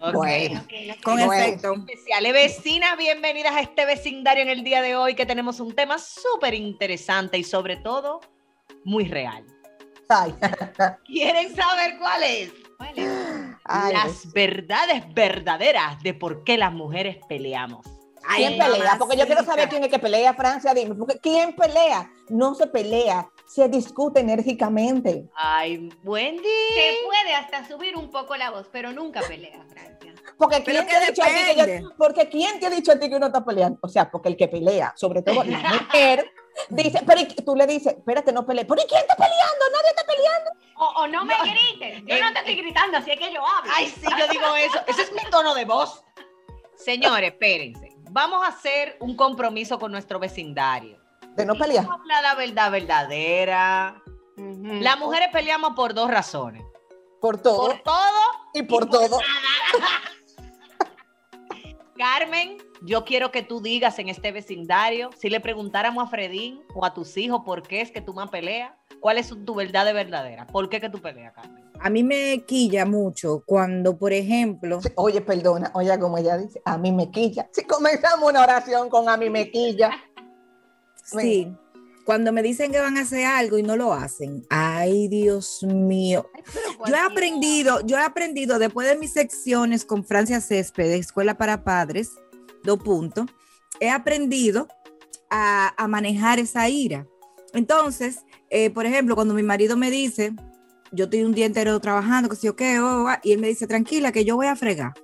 Bueno, 0.00 0.64
con 1.02 1.18
Bueno. 1.18 1.32
efecto. 1.32 1.74
Especiales 1.74 2.32
vecinas, 2.32 2.96
bienvenidas 2.96 3.54
a 3.54 3.60
este 3.60 3.84
vecindario 3.84 4.42
en 4.42 4.48
el 4.48 4.64
día 4.64 4.80
de 4.80 4.96
hoy 4.96 5.14
que 5.14 5.26
tenemos 5.26 5.60
un 5.60 5.74
tema 5.74 5.98
súper 5.98 6.54
interesante 6.54 7.36
y 7.36 7.44
sobre 7.44 7.76
todo 7.76 8.20
muy 8.84 9.04
real. 9.04 9.44
Ay, 10.08 10.34
¿Quieren 11.04 11.54
saber 11.54 11.98
cuál 11.98 12.22
es? 12.22 12.50
ay, 13.64 13.92
Las 13.92 14.32
verdades 14.32 15.04
verdaderas 15.12 16.02
de 16.02 16.14
por 16.14 16.44
qué 16.44 16.56
las 16.56 16.72
mujeres 16.72 17.18
peleamos. 17.28 17.86
¿Quién 18.36 18.58
pelea? 18.58 18.96
Porque 18.98 19.16
yo 19.16 19.26
quiero 19.26 19.44
saber 19.44 19.68
quién 19.68 19.82
es 19.84 19.90
que 19.90 19.98
pelea, 19.98 20.34
Francia, 20.34 20.74
dime. 20.74 20.94
Porque 20.94 21.18
¿quién 21.18 21.54
pelea? 21.56 22.10
No 22.28 22.54
se 22.54 22.66
pelea, 22.66 23.28
se 23.46 23.68
discute 23.68 24.20
enérgicamente. 24.20 25.28
Ay, 25.34 25.88
Wendy. 26.04 26.42
Se 26.74 26.98
puede 27.04 27.34
hasta 27.34 27.66
subir 27.66 27.96
un 27.96 28.10
poco 28.10 28.36
la 28.36 28.50
voz, 28.50 28.68
pero 28.70 28.92
nunca 28.92 29.20
pelea, 29.22 29.64
Francia. 29.68 30.14
Porque 30.38 30.62
¿quién 30.62 30.86
te 30.86 30.96
ha 30.96 31.00
dicho 31.00 31.22
a 31.22 31.26
ti 31.26 31.32
que 31.54 31.80
yo- 31.80 31.90
porque 31.96 32.28
¿quién 32.28 32.60
te 32.60 32.66
ha 32.66 32.70
dicho 32.70 32.92
a 32.92 32.96
ti 32.98 33.08
que 33.08 33.16
uno 33.16 33.26
está 33.26 33.44
peleando? 33.44 33.78
O 33.82 33.88
sea, 33.88 34.10
porque 34.10 34.28
el 34.28 34.36
que 34.36 34.48
pelea, 34.48 34.92
sobre 34.96 35.22
todo 35.22 35.42
la 35.44 35.58
mujer, 35.58 36.30
dice, 36.70 37.00
pero 37.06 37.20
tú 37.44 37.56
le 37.56 37.66
dices, 37.66 37.94
espérate, 37.94 38.32
no 38.32 38.46
pelees. 38.46 38.66
¿Pero 38.66 38.80
¿y 38.82 38.86
quién 38.86 39.00
está 39.00 39.16
peleando? 39.16 39.64
Nadie 39.72 39.88
está 39.90 40.04
peleando. 40.06 40.50
O, 40.76 41.02
o 41.02 41.06
no 41.08 41.24
me 41.24 41.34
grites. 41.42 42.02
Yo 42.06 42.24
no 42.24 42.32
te 42.32 42.38
estoy 42.38 42.56
gritando, 42.56 42.98
así 42.98 43.10
es 43.10 43.18
que 43.18 43.32
yo 43.32 43.44
hablo. 43.46 43.70
Ay, 43.74 43.86
sí, 43.88 44.06
yo 44.18 44.28
digo 44.28 44.54
eso. 44.56 44.78
Ese 44.86 45.02
es 45.02 45.12
mi 45.12 45.22
tono 45.30 45.54
de 45.54 45.64
voz. 45.66 46.04
Señores, 46.76 47.32
espérense. 47.32 47.89
Vamos 48.12 48.42
a 48.42 48.48
hacer 48.48 48.96
un 48.98 49.14
compromiso 49.14 49.78
con 49.78 49.92
nuestro 49.92 50.18
vecindario. 50.18 50.98
De 51.36 51.46
no 51.46 51.54
pelear. 51.54 51.84
Vamos 51.84 52.00
a 52.00 52.02
hablar 52.02 52.22
la 52.24 52.34
verdad 52.34 52.70
verdadera. 52.72 54.02
Las 54.36 54.98
mujeres 54.98 55.28
peleamos 55.32 55.74
por 55.76 55.94
dos 55.94 56.10
razones. 56.10 56.64
Por 57.20 57.40
todo 57.40 57.68
Por 57.68 57.82
todo 57.82 58.20
y 58.52 58.62
por 58.64 58.90
todo. 58.90 59.20
Carmen, 61.96 62.58
yo 62.82 63.04
quiero 63.04 63.30
que 63.30 63.42
tú 63.42 63.60
digas 63.60 64.00
en 64.00 64.08
este 64.08 64.32
vecindario, 64.32 65.10
si 65.16 65.30
le 65.30 65.38
preguntáramos 65.38 66.02
a 66.02 66.08
Fredín 66.08 66.64
o 66.74 66.84
a 66.84 66.92
tus 66.92 67.16
hijos 67.16 67.42
por 67.44 67.62
qué 67.62 67.80
es 67.80 67.92
que 67.92 68.00
tú 68.00 68.12
más 68.12 68.28
peleas, 68.30 68.72
¿cuál 68.98 69.18
es 69.18 69.28
tu 69.44 69.54
verdad 69.54 69.84
de 69.84 69.92
verdadera? 69.92 70.48
¿Por 70.48 70.68
qué 70.68 70.80
que 70.80 70.88
tú 70.88 71.00
peleas, 71.00 71.32
Carmen? 71.32 71.69
A 71.82 71.88
mí 71.88 72.04
me 72.04 72.44
quilla 72.46 72.84
mucho 72.84 73.42
cuando, 73.46 73.96
por 73.96 74.12
ejemplo, 74.12 74.80
Sí, 74.82 74.88
Oye, 74.96 75.20
perdona, 75.20 75.70
oye, 75.74 75.98
como 75.98 76.18
ella 76.18 76.36
dice, 76.36 76.60
a 76.64 76.76
mí 76.76 76.92
me 76.92 77.10
quilla. 77.10 77.48
Si 77.52 77.64
comenzamos 77.64 78.28
una 78.28 78.42
oración 78.42 78.90
con 78.90 79.08
a 79.08 79.16
mí 79.16 79.30
me 79.30 79.50
quilla. 79.50 79.90
sí, 81.04 81.56
cuando 82.04 82.32
me 82.32 82.42
dicen 82.42 82.70
que 82.70 82.80
van 82.80 82.98
a 82.98 83.02
hacer 83.02 83.24
algo 83.24 83.56
y 83.56 83.62
no 83.62 83.76
lo 83.76 83.92
hacen, 83.94 84.44
ay 84.50 85.08
Dios 85.08 85.62
mío. 85.62 86.26
Ay, 86.34 86.42
Yo 86.86 86.94
he 86.94 87.00
aprendido, 87.00 87.80
yo 87.86 87.96
he 87.96 88.02
aprendido 88.02 88.58
después 88.58 88.86
de 88.86 88.98
mis 88.98 89.12
secciones 89.12 89.84
con 89.84 90.04
Francia 90.04 90.40
Césped 90.40 90.84
de 90.84 90.98
Escuela 90.98 91.38
para 91.38 91.64
Padres, 91.64 92.10
dos 92.62 92.78
puntos, 92.82 93.26
he 93.80 93.88
aprendido 93.88 94.68
a, 95.30 95.72
a 95.82 95.88
manejar 95.88 96.38
esa 96.38 96.68
ira. 96.68 97.06
Entonces, 97.54 98.24
eh, 98.50 98.70
por 98.70 98.84
ejemplo, 98.84 99.14
cuando 99.14 99.34
mi 99.34 99.42
marido 99.42 99.76
me 99.76 99.90
dice, 99.90 100.32
yo 100.92 101.04
estoy 101.04 101.22
un 101.22 101.32
día 101.32 101.46
entero 101.46 101.78
trabajando, 101.80 102.28
que 102.28 102.36
sé 102.36 102.46
yo 102.46 102.56
qué, 102.56 102.80
oh, 102.80 103.08
ah, 103.08 103.20
y 103.22 103.32
él 103.32 103.40
me 103.40 103.48
dice, 103.48 103.66
tranquila, 103.66 104.12
que 104.12 104.24
yo 104.24 104.36
voy 104.36 104.46
a 104.46 104.56
fregar. 104.56 104.94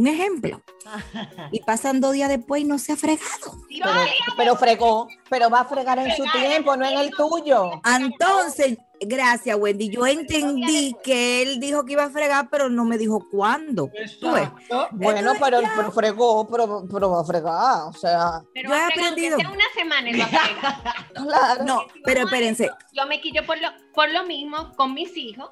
Un 0.00 0.06
ejemplo. 0.06 0.62
Y 1.52 1.60
pasan 1.60 2.00
dos 2.00 2.12
días 2.12 2.28
después 2.28 2.62
y 2.62 2.64
no 2.64 2.78
se 2.78 2.92
ha 2.92 2.96
fregado. 2.96 3.58
Pero, 3.68 3.90
pero 4.36 4.56
fregó, 4.56 5.08
pero 5.28 5.50
va 5.50 5.60
a 5.60 5.64
fregar 5.64 5.98
en 5.98 6.14
su 6.16 6.24
tiempo, 6.32 6.76
no 6.76 6.86
en 6.86 6.98
el 6.98 7.10
tuyo. 7.10 7.72
Entonces, 7.84 8.78
gracias, 9.00 9.58
Wendy. 9.58 9.90
Yo 9.90 10.06
entendí 10.06 10.96
que 11.02 11.42
él 11.42 11.60
dijo 11.60 11.84
que 11.84 11.92
iba 11.92 12.04
a 12.04 12.10
fregar, 12.10 12.48
pero 12.50 12.70
no 12.70 12.84
me 12.84 12.96
dijo 12.98 13.26
cuándo. 13.30 13.90
Bueno, 14.92 15.32
pero, 15.40 15.60
pero 15.76 15.92
fregó, 15.92 16.46
pero, 16.48 16.86
pero 16.90 17.10
va 17.10 17.20
a 17.20 17.24
fregar, 17.24 17.88
o 17.88 17.92
sea, 17.92 18.40
Pero 18.54 18.70
yo 18.70 18.76
he 18.76 18.82
aprendido. 18.82 19.36
sea 19.38 19.50
una 19.50 19.64
semana 19.74 20.10
claro. 21.14 21.64
No, 21.64 21.82
pero 22.04 22.24
espérense. 22.24 22.70
Yo 22.92 23.06
me 23.06 23.20
quillo 23.20 23.44
por 23.44 23.60
lo, 23.60 23.68
por 23.92 24.08
lo 24.10 24.24
mismo 24.24 24.72
con 24.76 24.94
mis 24.94 25.16
hijos, 25.16 25.48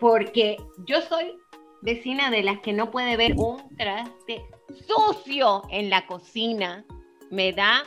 porque 0.00 0.56
yo 0.86 1.00
soy 1.02 1.38
vecina 1.82 2.30
de 2.30 2.42
las 2.42 2.60
que 2.60 2.72
no 2.72 2.90
puede 2.90 3.16
ver 3.16 3.34
un 3.36 3.76
traste 3.76 4.44
sucio 4.86 5.62
en 5.70 5.90
la 5.90 6.06
cocina. 6.06 6.84
Me 7.30 7.52
da 7.52 7.84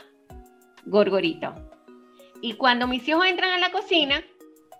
gorgorito. 0.86 1.54
Y 2.40 2.54
cuando 2.54 2.86
mis 2.86 3.06
hijos 3.08 3.26
entran 3.26 3.50
a 3.50 3.58
la 3.58 3.70
cocina, 3.70 4.22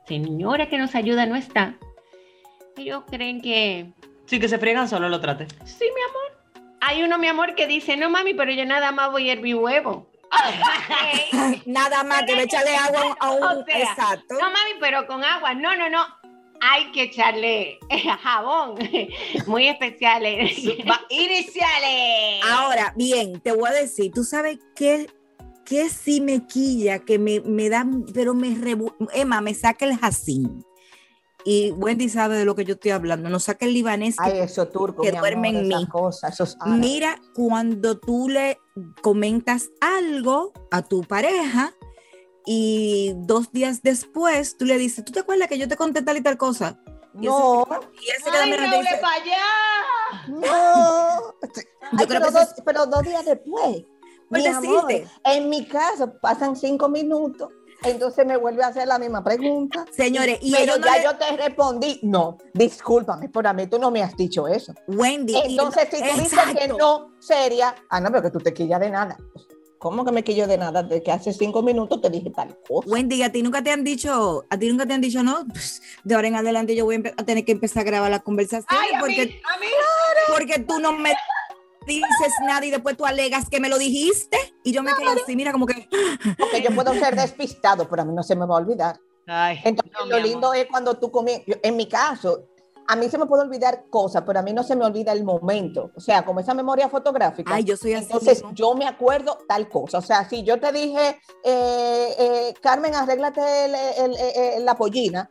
señora 0.06 0.68
que 0.68 0.78
nos 0.78 0.94
ayuda 0.94 1.26
no 1.26 1.36
está. 1.36 1.76
Ellos 2.76 3.04
creen 3.08 3.40
que 3.40 3.92
Sí, 4.32 4.40
que 4.40 4.48
se 4.48 4.58
friegan 4.58 4.88
solo 4.88 5.10
lo 5.10 5.20
trate. 5.20 5.46
Sí, 5.66 5.84
mi 5.84 6.02
amor. 6.08 6.72
Hay 6.80 7.02
uno, 7.02 7.18
mi 7.18 7.28
amor, 7.28 7.54
que 7.54 7.66
dice, 7.66 7.98
no, 7.98 8.08
mami, 8.08 8.34
pero 8.34 8.50
yo 8.50 8.64
nada 8.64 8.90
más 8.90 9.10
voy 9.10 9.28
a 9.28 9.34
hervir 9.34 9.56
huevo. 9.56 10.10
Nada 11.66 12.02
más 12.04 12.22
que 12.22 12.34
me 12.34 12.44
echarle 12.44 12.74
agua 12.74 13.14
a 13.20 13.30
un. 13.32 13.42
O 13.44 13.64
sea, 13.66 13.78
exacto. 13.78 14.34
No, 14.40 14.46
mami, 14.46 14.70
pero 14.80 15.06
con 15.06 15.22
agua. 15.22 15.52
No, 15.52 15.76
no, 15.76 15.90
no. 15.90 16.06
Hay 16.64 16.92
que 16.92 17.02
echarle 17.04 17.78
jabón. 18.22 18.76
Muy 19.46 19.68
especiales. 19.68 20.56
Va- 20.88 21.00
Iniciales. 21.10 22.42
Ahora, 22.50 22.92
bien, 22.96 23.40
te 23.40 23.52
voy 23.52 23.68
a 23.68 23.72
decir, 23.72 24.12
tú 24.14 24.24
sabes 24.24 24.58
qué, 24.76 25.08
qué 25.64 25.88
sí 25.88 26.20
me 26.20 26.46
quilla, 26.46 27.00
que 27.00 27.18
me, 27.18 27.40
me 27.40 27.68
da, 27.68 27.84
pero 28.14 28.34
me 28.34 28.48
rebu- 28.50 28.94
Emma, 29.12 29.40
me 29.40 29.54
saca 29.54 29.84
el 29.84 29.96
jacín. 29.98 30.64
Y 31.44 31.72
Wendy 31.72 32.08
sabe 32.08 32.36
de 32.36 32.44
lo 32.44 32.54
que 32.54 32.64
yo 32.64 32.74
estoy 32.74 32.92
hablando. 32.92 33.28
Nos 33.28 33.44
saca 33.44 33.66
el 33.66 33.74
libanés 33.74 34.14
que 34.24 34.44
eso 34.44 34.68
turco, 34.68 35.02
que 35.02 35.10
mi 35.10 35.18
duerme 35.18 35.48
amor, 35.48 35.62
en 35.62 35.68
mí. 35.68 35.86
cosas, 35.88 36.34
esos. 36.34 36.56
Mira, 36.66 37.20
cuando 37.34 37.98
tú 37.98 38.28
le 38.28 38.58
comentas 39.00 39.70
algo 39.80 40.52
a 40.70 40.82
tu 40.82 41.02
pareja 41.02 41.74
y 42.46 43.12
dos 43.16 43.52
días 43.52 43.82
después 43.82 44.56
tú 44.56 44.64
le 44.64 44.78
dices, 44.78 45.04
¿tú 45.04 45.12
te 45.12 45.20
acuerdas 45.20 45.48
que 45.48 45.58
yo 45.58 45.68
te 45.68 45.76
conté 45.76 46.02
tal 46.02 46.16
y 46.16 46.22
tal 46.22 46.36
cosa? 46.36 46.78
Y 47.14 47.26
No, 47.26 47.64
Y 48.00 48.28
Ay, 48.30 48.50
no 48.50 48.78
dice, 48.78 48.90
le 48.94 48.98
para 49.00 49.14
allá. 49.22 49.36
no. 50.28 51.34
Ay, 51.98 52.06
creo 52.06 52.08
pero, 52.08 52.20
que 52.26 52.30
dos, 52.32 52.42
eso 52.52 52.62
pero 52.64 52.86
dos 52.86 53.02
días 53.02 53.24
después. 53.24 53.84
Por 54.28 54.38
Mi 54.38 54.46
amor, 54.46 54.86
en 55.24 55.48
mi 55.50 55.66
caso 55.66 56.14
pasan 56.20 56.56
cinco 56.56 56.88
minutos, 56.88 57.50
entonces 57.84 58.24
me 58.24 58.38
vuelve 58.38 58.62
a 58.64 58.68
hacer 58.68 58.88
la 58.88 58.98
misma 58.98 59.22
pregunta. 59.22 59.84
señores, 59.90 60.38
y 60.40 60.52
pero 60.52 60.78
no 60.78 60.86
ya 60.86 60.96
le- 60.96 61.04
yo 61.04 61.16
te 61.18 61.36
respondí, 61.36 62.00
no, 62.02 62.38
discúlpame, 62.54 63.28
por 63.28 63.46
a 63.46 63.52
mí 63.52 63.66
tú 63.66 63.78
no 63.78 63.90
me 63.90 64.02
has 64.02 64.16
dicho 64.16 64.48
eso. 64.48 64.72
Wendy. 64.88 65.34
y- 65.34 65.42
Entonces, 65.50 65.88
si 65.90 65.98
tú 66.02 66.16
dices 66.18 66.38
que 66.58 66.68
no, 66.68 67.10
seria, 67.18 67.74
ah, 67.90 68.00
no, 68.00 68.08
pero 68.10 68.22
que 68.22 68.30
tú 68.30 68.38
te 68.38 68.54
quillas 68.54 68.80
de 68.80 68.90
nada. 68.90 69.18
¿Cómo 69.82 70.04
que 70.04 70.12
me 70.12 70.22
quillo 70.22 70.46
de 70.46 70.56
nada? 70.58 70.84
De 70.84 71.02
que 71.02 71.10
hace 71.10 71.32
cinco 71.32 71.60
minutos 71.60 72.00
te 72.00 72.08
dije 72.08 72.30
tal 72.30 72.56
cosa. 72.68 72.88
Wendy, 72.88 73.20
a 73.24 73.32
ti 73.32 73.42
nunca 73.42 73.64
te 73.64 73.72
han 73.72 73.82
dicho, 73.82 74.44
a 74.48 74.56
ti 74.56 74.68
nunca 74.68 74.86
te 74.86 74.94
han 74.94 75.00
dicho, 75.00 75.24
no, 75.24 75.44
Pues, 75.48 75.82
de 76.04 76.14
ahora 76.14 76.28
en 76.28 76.36
adelante 76.36 76.76
yo 76.76 76.84
voy 76.84 77.02
a, 77.04 77.20
a 77.20 77.24
tener 77.24 77.44
que 77.44 77.50
empezar 77.50 77.80
a 77.80 77.84
grabar 77.84 78.08
las 78.08 78.22
conversaciones 78.22 78.66
Ay, 78.68 78.90
a 78.94 78.98
mí, 78.98 79.00
porque 79.00 79.40
a 79.44 79.58
mí. 79.58 79.66
porque 80.32 80.58
tú 80.60 80.78
no 80.78 80.92
me 80.92 81.12
dices 81.84 82.32
nada 82.46 82.64
y 82.64 82.70
después 82.70 82.96
tú 82.96 83.04
alegas 83.04 83.48
que 83.50 83.58
me 83.58 83.68
lo 83.68 83.76
dijiste 83.76 84.38
y 84.62 84.70
yo 84.70 84.84
me 84.84 84.92
quedo 84.94 85.10
así, 85.20 85.34
mira, 85.34 85.50
como 85.50 85.66
que 85.66 85.88
Porque 86.38 86.62
yo 86.62 86.72
puedo 86.76 86.94
ser 86.94 87.16
despistado, 87.16 87.88
pero 87.88 88.02
a 88.02 88.04
mí 88.04 88.12
no 88.14 88.22
se 88.22 88.36
me 88.36 88.46
va 88.46 88.54
a 88.54 88.58
olvidar. 88.58 89.00
Ay, 89.26 89.58
Entonces, 89.64 89.92
no, 90.00 90.06
lo 90.06 90.16
amor. 90.16 90.28
lindo 90.28 90.54
es 90.54 90.66
cuando 90.66 90.94
tú 90.94 91.10
comienzas, 91.10 91.56
en 91.60 91.76
mi 91.76 91.88
caso, 91.88 92.44
a 92.92 92.96
mí 92.96 93.08
se 93.08 93.16
me 93.18 93.26
puede 93.26 93.44
olvidar 93.44 93.84
cosas, 93.90 94.22
pero 94.26 94.38
a 94.38 94.42
mí 94.42 94.52
no 94.52 94.62
se 94.62 94.76
me 94.76 94.84
olvida 94.84 95.12
el 95.12 95.24
momento. 95.24 95.90
O 95.96 96.00
sea, 96.00 96.24
como 96.24 96.40
esa 96.40 96.52
memoria 96.54 96.88
fotográfica. 96.88 97.54
ay, 97.54 97.64
yo 97.64 97.76
soy 97.76 97.94
así. 97.94 98.04
Entonces, 98.04 98.38
mismo. 98.42 98.52
yo 98.54 98.74
me 98.74 98.86
acuerdo 98.86 99.38
tal 99.48 99.68
cosa. 99.68 99.98
O 99.98 100.02
sea, 100.02 100.28
si 100.28 100.42
yo 100.42 100.60
te 100.60 100.72
dije, 100.72 101.18
eh, 101.44 102.08
eh, 102.18 102.54
Carmen, 102.60 102.94
arréglate 102.94 103.40
el- 103.64 103.74
el- 103.74 104.16
el- 104.16 104.36
el- 104.58 104.64
la 104.64 104.74
pollina, 104.74 105.30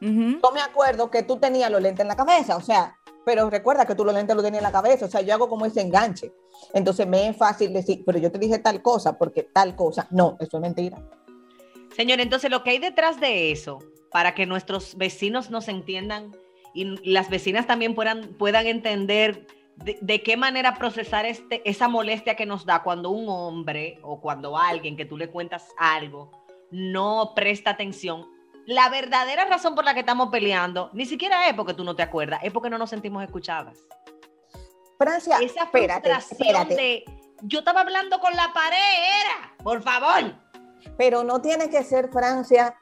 yo 0.00 0.50
me 0.52 0.60
acuerdo 0.60 1.10
que 1.10 1.22
tú 1.22 1.36
tenías 1.38 1.70
los 1.70 1.80
lentes 1.82 2.00
en 2.02 2.08
la 2.08 2.16
cabeza. 2.16 2.56
O 2.56 2.60
sea, 2.60 2.96
pero 3.24 3.48
recuerda 3.50 3.84
que 3.86 3.94
tú 3.94 4.04
los 4.04 4.14
lentes 4.14 4.34
los 4.34 4.44
tenías 4.44 4.60
en 4.64 4.72
la 4.72 4.72
cabeza. 4.72 5.06
O 5.06 5.08
sea, 5.10 5.20
yo 5.20 5.32
hago 5.34 5.48
como 5.48 5.64
ese 5.66 5.80
enganche. 5.80 6.32
Entonces, 6.74 7.06
me 7.06 7.28
es 7.28 7.36
fácil 7.36 7.72
decir, 7.72 8.02
pero 8.04 8.18
yo 8.18 8.32
te 8.32 8.38
dije 8.38 8.58
tal 8.58 8.82
cosa, 8.82 9.16
porque 9.18 9.42
tal 9.44 9.76
cosa. 9.76 10.08
No, 10.10 10.36
eso 10.40 10.56
es 10.56 10.60
mentira. 10.60 10.98
Señor, 11.94 12.20
entonces 12.20 12.50
lo 12.50 12.62
que 12.64 12.70
hay 12.70 12.78
detrás 12.78 13.20
de 13.20 13.52
eso, 13.52 13.78
para 14.10 14.34
que 14.34 14.46
nuestros 14.46 14.96
vecinos 14.96 15.50
nos 15.50 15.68
entiendan 15.68 16.32
y 16.74 16.84
las 17.10 17.28
vecinas 17.30 17.66
también 17.66 17.94
puedan, 17.94 18.34
puedan 18.34 18.66
entender 18.66 19.46
de, 19.76 19.98
de 20.00 20.22
qué 20.22 20.36
manera 20.36 20.74
procesar 20.74 21.26
este, 21.26 21.68
esa 21.68 21.88
molestia 21.88 22.34
que 22.36 22.46
nos 22.46 22.64
da 22.66 22.82
cuando 22.82 23.10
un 23.10 23.28
hombre 23.28 23.98
o 24.02 24.20
cuando 24.20 24.56
alguien 24.56 24.96
que 24.96 25.04
tú 25.04 25.16
le 25.16 25.28
cuentas 25.30 25.68
algo 25.78 26.30
no 26.70 27.32
presta 27.34 27.70
atención. 27.70 28.26
La 28.66 28.88
verdadera 28.88 29.44
razón 29.46 29.74
por 29.74 29.84
la 29.84 29.92
que 29.94 30.00
estamos 30.00 30.28
peleando 30.30 30.90
ni 30.92 31.04
siquiera 31.04 31.48
es 31.48 31.54
porque 31.54 31.74
tú 31.74 31.84
no 31.84 31.96
te 31.96 32.02
acuerdas, 32.02 32.40
es 32.42 32.52
porque 32.52 32.70
no 32.70 32.78
nos 32.78 32.90
sentimos 32.90 33.22
escuchadas. 33.24 33.78
Francia, 34.98 35.38
Esa 35.40 35.64
espérate, 35.64 36.08
frustración 36.10 36.48
espérate. 36.48 36.74
de 36.74 37.04
yo 37.42 37.58
estaba 37.58 37.80
hablando 37.80 38.20
con 38.20 38.34
la 38.36 38.52
pared, 38.52 38.76
era, 38.76 39.56
por 39.64 39.82
favor. 39.82 40.32
Pero 40.96 41.24
no 41.24 41.40
tiene 41.40 41.68
que 41.70 41.82
ser 41.82 42.08
Francia 42.10 42.76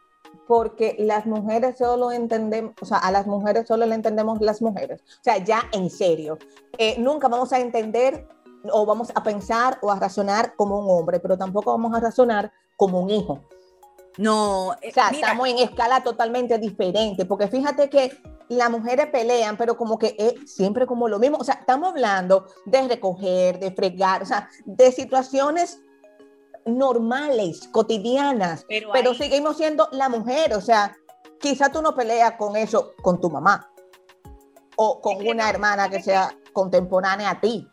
porque 0.47 0.97
las 0.99 1.27
mujeres 1.27 1.79
solo 1.79 2.11
entendemos, 2.11 2.75
o 2.81 2.85
sea, 2.85 2.99
a 2.99 3.12
las 3.12 3.27
mujeres 3.27 3.69
solo 3.69 3.87
le 3.87 3.94
entendemos 3.94 4.41
las 4.41 4.61
mujeres. 4.61 5.00
O 5.03 5.23
sea, 5.23 5.38
ya 5.38 5.62
en 5.73 5.91
serio, 5.91 6.38
eh, 6.77 6.97
nunca 6.99 7.29
vamos 7.29 7.53
a 7.53 7.61
entender 7.61 8.27
o 8.73 8.85
vamos 8.85 9.12
a 9.15 9.23
pensar 9.23 9.79
o 9.81 9.91
a 9.91 9.99
razonar 9.99 10.55
como 10.56 10.81
un 10.81 10.87
hombre, 10.91 11.21
pero 11.21 11.38
tampoco 11.38 11.71
vamos 11.71 11.94
a 11.94 12.00
razonar 12.00 12.53
como 12.77 13.00
un 13.00 13.11
hijo. 13.11 13.44
No, 14.19 14.75
eh, 14.82 14.91
O 14.91 14.93
sea, 14.93 15.11
mira, 15.11 15.29
estamos 15.29 15.49
en 15.49 15.59
escala 15.59 16.03
totalmente 16.03 16.59
diferente, 16.59 17.25
porque 17.25 17.49
fíjate 17.49 17.88
que 17.88 18.11
las 18.49 18.69
mujeres 18.71 19.06
pelean, 19.06 19.56
pero 19.56 19.76
como 19.76 19.99
que 19.99 20.17
es 20.19 20.53
siempre 20.53 20.87
como 20.87 21.09
lo 21.09 21.19
mismo. 21.19 21.38
O 21.38 21.44
sea, 21.44 21.55
estamos 21.55 21.91
hablando 21.91 22.47
de 22.67 22.88
recoger, 22.88 23.61
de 23.61 23.71
fregar, 23.71 24.23
o 24.23 24.26
sea, 24.26 24.49
de 24.65 24.91
situaciones 24.91 25.81
normales, 26.78 27.69
cotidianas, 27.72 28.64
Pero 28.69 28.90
pero 28.93 29.11
ahí- 29.11 29.17
seguimos 29.17 29.56
siendo 29.56 29.88
la 29.93 30.08
mujer. 30.08 30.55
O 30.55 30.61
sea, 30.61 30.96
quizá 31.40 31.70
tú 31.70 31.82
no 31.82 31.94
peleas 31.94 32.32
con 32.32 32.56
eso 32.56 32.93
con 33.02 33.20
tu 33.20 33.31
mamá 33.31 33.70
o 34.76 35.00
con 35.00 35.17
una 35.26 35.44
no, 35.44 35.50
hermana 35.50 35.88
que- 35.90 36.02
sea 36.02 36.31
contemporánea 36.52 37.31
a 37.31 37.40
ti. 37.40 37.67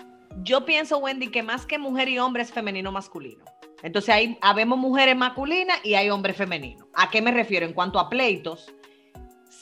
Yo 0.43 0.65
pienso, 0.65 0.97
Wendy, 0.99 1.31
que 1.31 1.41
más 1.43 1.65
que 1.65 1.79
mujer 1.79 2.09
y 2.09 2.19
hombre 2.19 2.43
es 2.43 2.51
femenino 2.51 2.91
masculino. 2.91 3.43
Entonces 3.83 4.13
hay, 4.13 4.37
habemos 4.41 4.77
mujeres 4.77 5.15
masculinas 5.15 5.77
y 5.83 5.93
hay 5.95 6.09
hombres 6.09 6.35
femeninos. 6.37 6.87
¿A 6.93 7.09
qué 7.09 7.21
me 7.21 7.31
refiero? 7.31 7.65
En 7.65 7.73
cuanto 7.73 7.99
a 7.99 8.09
pleitos, 8.09 8.71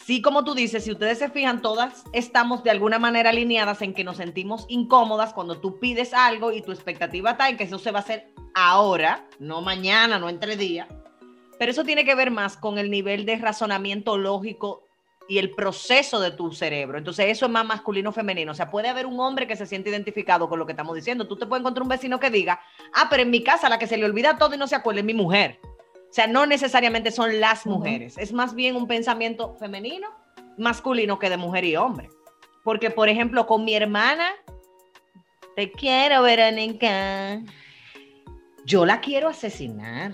sí, 0.05 0.21
como 0.21 0.43
tú 0.43 0.53
dices, 0.53 0.83
si 0.83 0.91
ustedes 0.91 1.17
se 1.17 1.29
fijan, 1.29 1.61
todas 1.61 2.03
estamos 2.13 2.63
de 2.63 2.69
alguna 2.69 2.99
manera 2.99 3.31
alineadas 3.31 3.81
en 3.81 3.93
que 3.93 4.03
nos 4.03 4.17
sentimos 4.17 4.65
incómodas 4.69 5.33
cuando 5.33 5.59
tú 5.59 5.79
pides 5.79 6.13
algo 6.13 6.51
y 6.51 6.61
tu 6.61 6.71
expectativa 6.71 7.31
está 7.31 7.49
en 7.49 7.57
que 7.57 7.63
eso 7.63 7.79
se 7.79 7.91
va 7.91 7.99
a 7.99 8.03
hacer 8.03 8.27
ahora, 8.53 9.27
no 9.39 9.61
mañana, 9.61 10.19
no 10.19 10.29
entre 10.29 10.57
días. 10.57 10.87
Pero 11.57 11.71
eso 11.71 11.83
tiene 11.83 12.05
que 12.05 12.15
ver 12.15 12.31
más 12.31 12.55
con 12.55 12.77
el 12.77 12.91
nivel 12.91 13.25
de 13.25 13.37
razonamiento 13.37 14.17
lógico 14.17 14.83
y 15.27 15.39
el 15.39 15.51
proceso 15.51 16.19
de 16.19 16.31
tu 16.31 16.51
cerebro. 16.51 16.97
Entonces, 16.97 17.27
eso 17.29 17.45
es 17.45 17.51
más 17.51 17.65
masculino 17.65 18.11
o 18.11 18.13
femenino. 18.13 18.51
O 18.51 18.55
sea, 18.55 18.69
puede 18.69 18.89
haber 18.89 19.05
un 19.05 19.19
hombre 19.19 19.47
que 19.47 19.55
se 19.55 19.65
siente 19.65 19.89
identificado 19.89 20.47
con 20.47 20.59
lo 20.59 20.65
que 20.65 20.73
estamos 20.73 20.95
diciendo. 20.95 21.27
Tú 21.27 21.35
te 21.35 21.45
puedes 21.45 21.61
encontrar 21.61 21.83
un 21.83 21.89
vecino 21.89 22.19
que 22.19 22.29
diga, 22.29 22.59
ah, 22.93 23.07
pero 23.09 23.23
en 23.23 23.31
mi 23.31 23.43
casa 23.43 23.69
la 23.69 23.79
que 23.79 23.87
se 23.87 23.97
le 23.97 24.05
olvida 24.05 24.37
todo 24.37 24.53
y 24.53 24.57
no 24.57 24.67
se 24.67 24.75
acuerda 24.75 24.99
es 24.99 25.05
mi 25.05 25.13
mujer. 25.13 25.59
O 26.15 26.21
sea, 26.21 26.27
no 26.27 26.45
necesariamente 26.45 27.11
son 27.11 27.41
las 27.41 27.65
mujeres. 27.65 28.17
Es 28.17 28.31
más 28.31 28.55
bien 28.55 28.77
un 28.77 28.87
pensamiento 28.87 29.53
femenino, 29.55 30.07
masculino 30.57 31.19
que 31.19 31.29
de 31.29 31.35
mujer 31.35 31.65
y 31.65 31.75
hombre. 31.75 32.09
Porque, 32.63 32.89
por 32.89 33.09
ejemplo, 33.09 33.45
con 33.45 33.65
mi 33.65 33.75
hermana, 33.75 34.29
te 35.57 35.73
quiero, 35.73 36.21
Verónica. 36.21 37.41
Yo 38.63 38.85
la 38.85 39.01
quiero 39.01 39.27
asesinar 39.27 40.13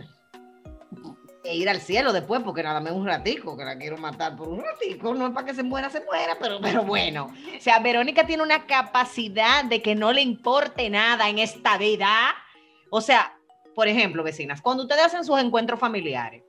e 1.44 1.56
ir 1.56 1.70
al 1.70 1.80
cielo 1.80 2.14
después, 2.14 2.42
porque 2.42 2.64
nada 2.64 2.80
más 2.80 2.94
un 2.94 3.06
ratico, 3.06 3.56
que 3.56 3.64
la 3.64 3.78
quiero 3.78 3.98
matar 3.98 4.36
por 4.36 4.48
un 4.48 4.64
ratico, 4.64 5.14
no 5.14 5.28
es 5.28 5.34
para 5.34 5.46
que 5.46 5.54
se 5.54 5.62
muera, 5.62 5.92
se 5.92 6.04
muera, 6.04 6.36
pero, 6.42 6.60
pero 6.60 6.82
bueno. 6.82 7.32
O 7.56 7.62
sea, 7.62 7.78
Verónica 7.78 8.26
tiene 8.26 8.42
una 8.42 8.66
capacidad 8.66 9.66
de 9.66 9.84
que 9.84 9.94
no 9.94 10.14
le 10.14 10.22
importe 10.22 10.90
nada 10.90 11.30
en 11.30 11.38
esta 11.38 11.78
vida. 11.78 12.34
O 12.90 13.02
sea, 13.02 13.38
por 13.76 13.88
ejemplo, 13.88 14.24
vecinas, 14.24 14.62
cuando 14.62 14.84
ustedes 14.84 15.06
hacen 15.06 15.24
sus 15.24 15.40
encuentros 15.40 15.80
familiares, 15.80 16.44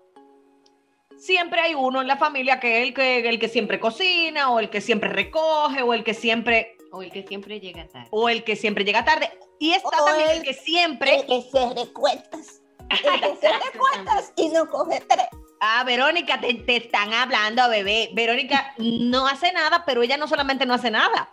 siempre 1.18 1.60
hay 1.60 1.74
uno 1.74 2.00
en 2.00 2.06
la 2.08 2.16
familia 2.16 2.58
que 2.60 2.78
es 2.82 2.88
el 2.88 2.94
que, 2.94 3.28
el 3.28 3.38
que 3.38 3.48
siempre 3.48 3.78
cocina, 3.80 4.50
o 4.50 4.58
el 4.60 4.70
que 4.70 4.80
siempre 4.80 5.08
recoge, 5.08 5.82
o 5.82 5.94
el 5.94 6.02
que 6.04 6.14
siempre, 6.14 6.76
O 6.92 7.02
el 7.02 7.10
que 7.10 7.22
siempre 7.26 7.60
llega 7.60 7.86
tarde. 7.88 8.08
o 8.10 8.28
el 8.28 8.44
que 8.44 8.56
siempre 8.56 8.84
llega 8.84 9.04
tarde. 9.04 9.30
Y 9.58 9.72
está 9.72 9.88
O 10.02 10.04
también 10.04 10.30
el 10.30 10.38
el- 10.38 10.42
que 10.42 10.54
siempre 10.54 11.24
que 11.26 11.42
se 11.42 11.74
recuestas. 11.74 12.60
El 12.90 13.20
que 13.20 13.36
se 13.36 13.48
recuestas 13.72 14.32
y 14.36 14.48
no 14.48 14.68
coge 14.68 15.00
tres. 15.08 15.26
Ah, 15.60 15.84
Verónica, 15.84 16.40
te, 16.40 16.52
te 16.54 16.76
están 16.76 17.12
hablando, 17.14 17.68
bebé. 17.68 18.10
Verónica 18.14 18.74
no 18.78 19.28
hace 19.28 19.52
nada, 19.52 19.84
pero 19.86 20.02
ella 20.02 20.16
no 20.16 20.26
solamente 20.26 20.66
no 20.66 20.74
hace 20.74 20.90
nada. 20.90 21.28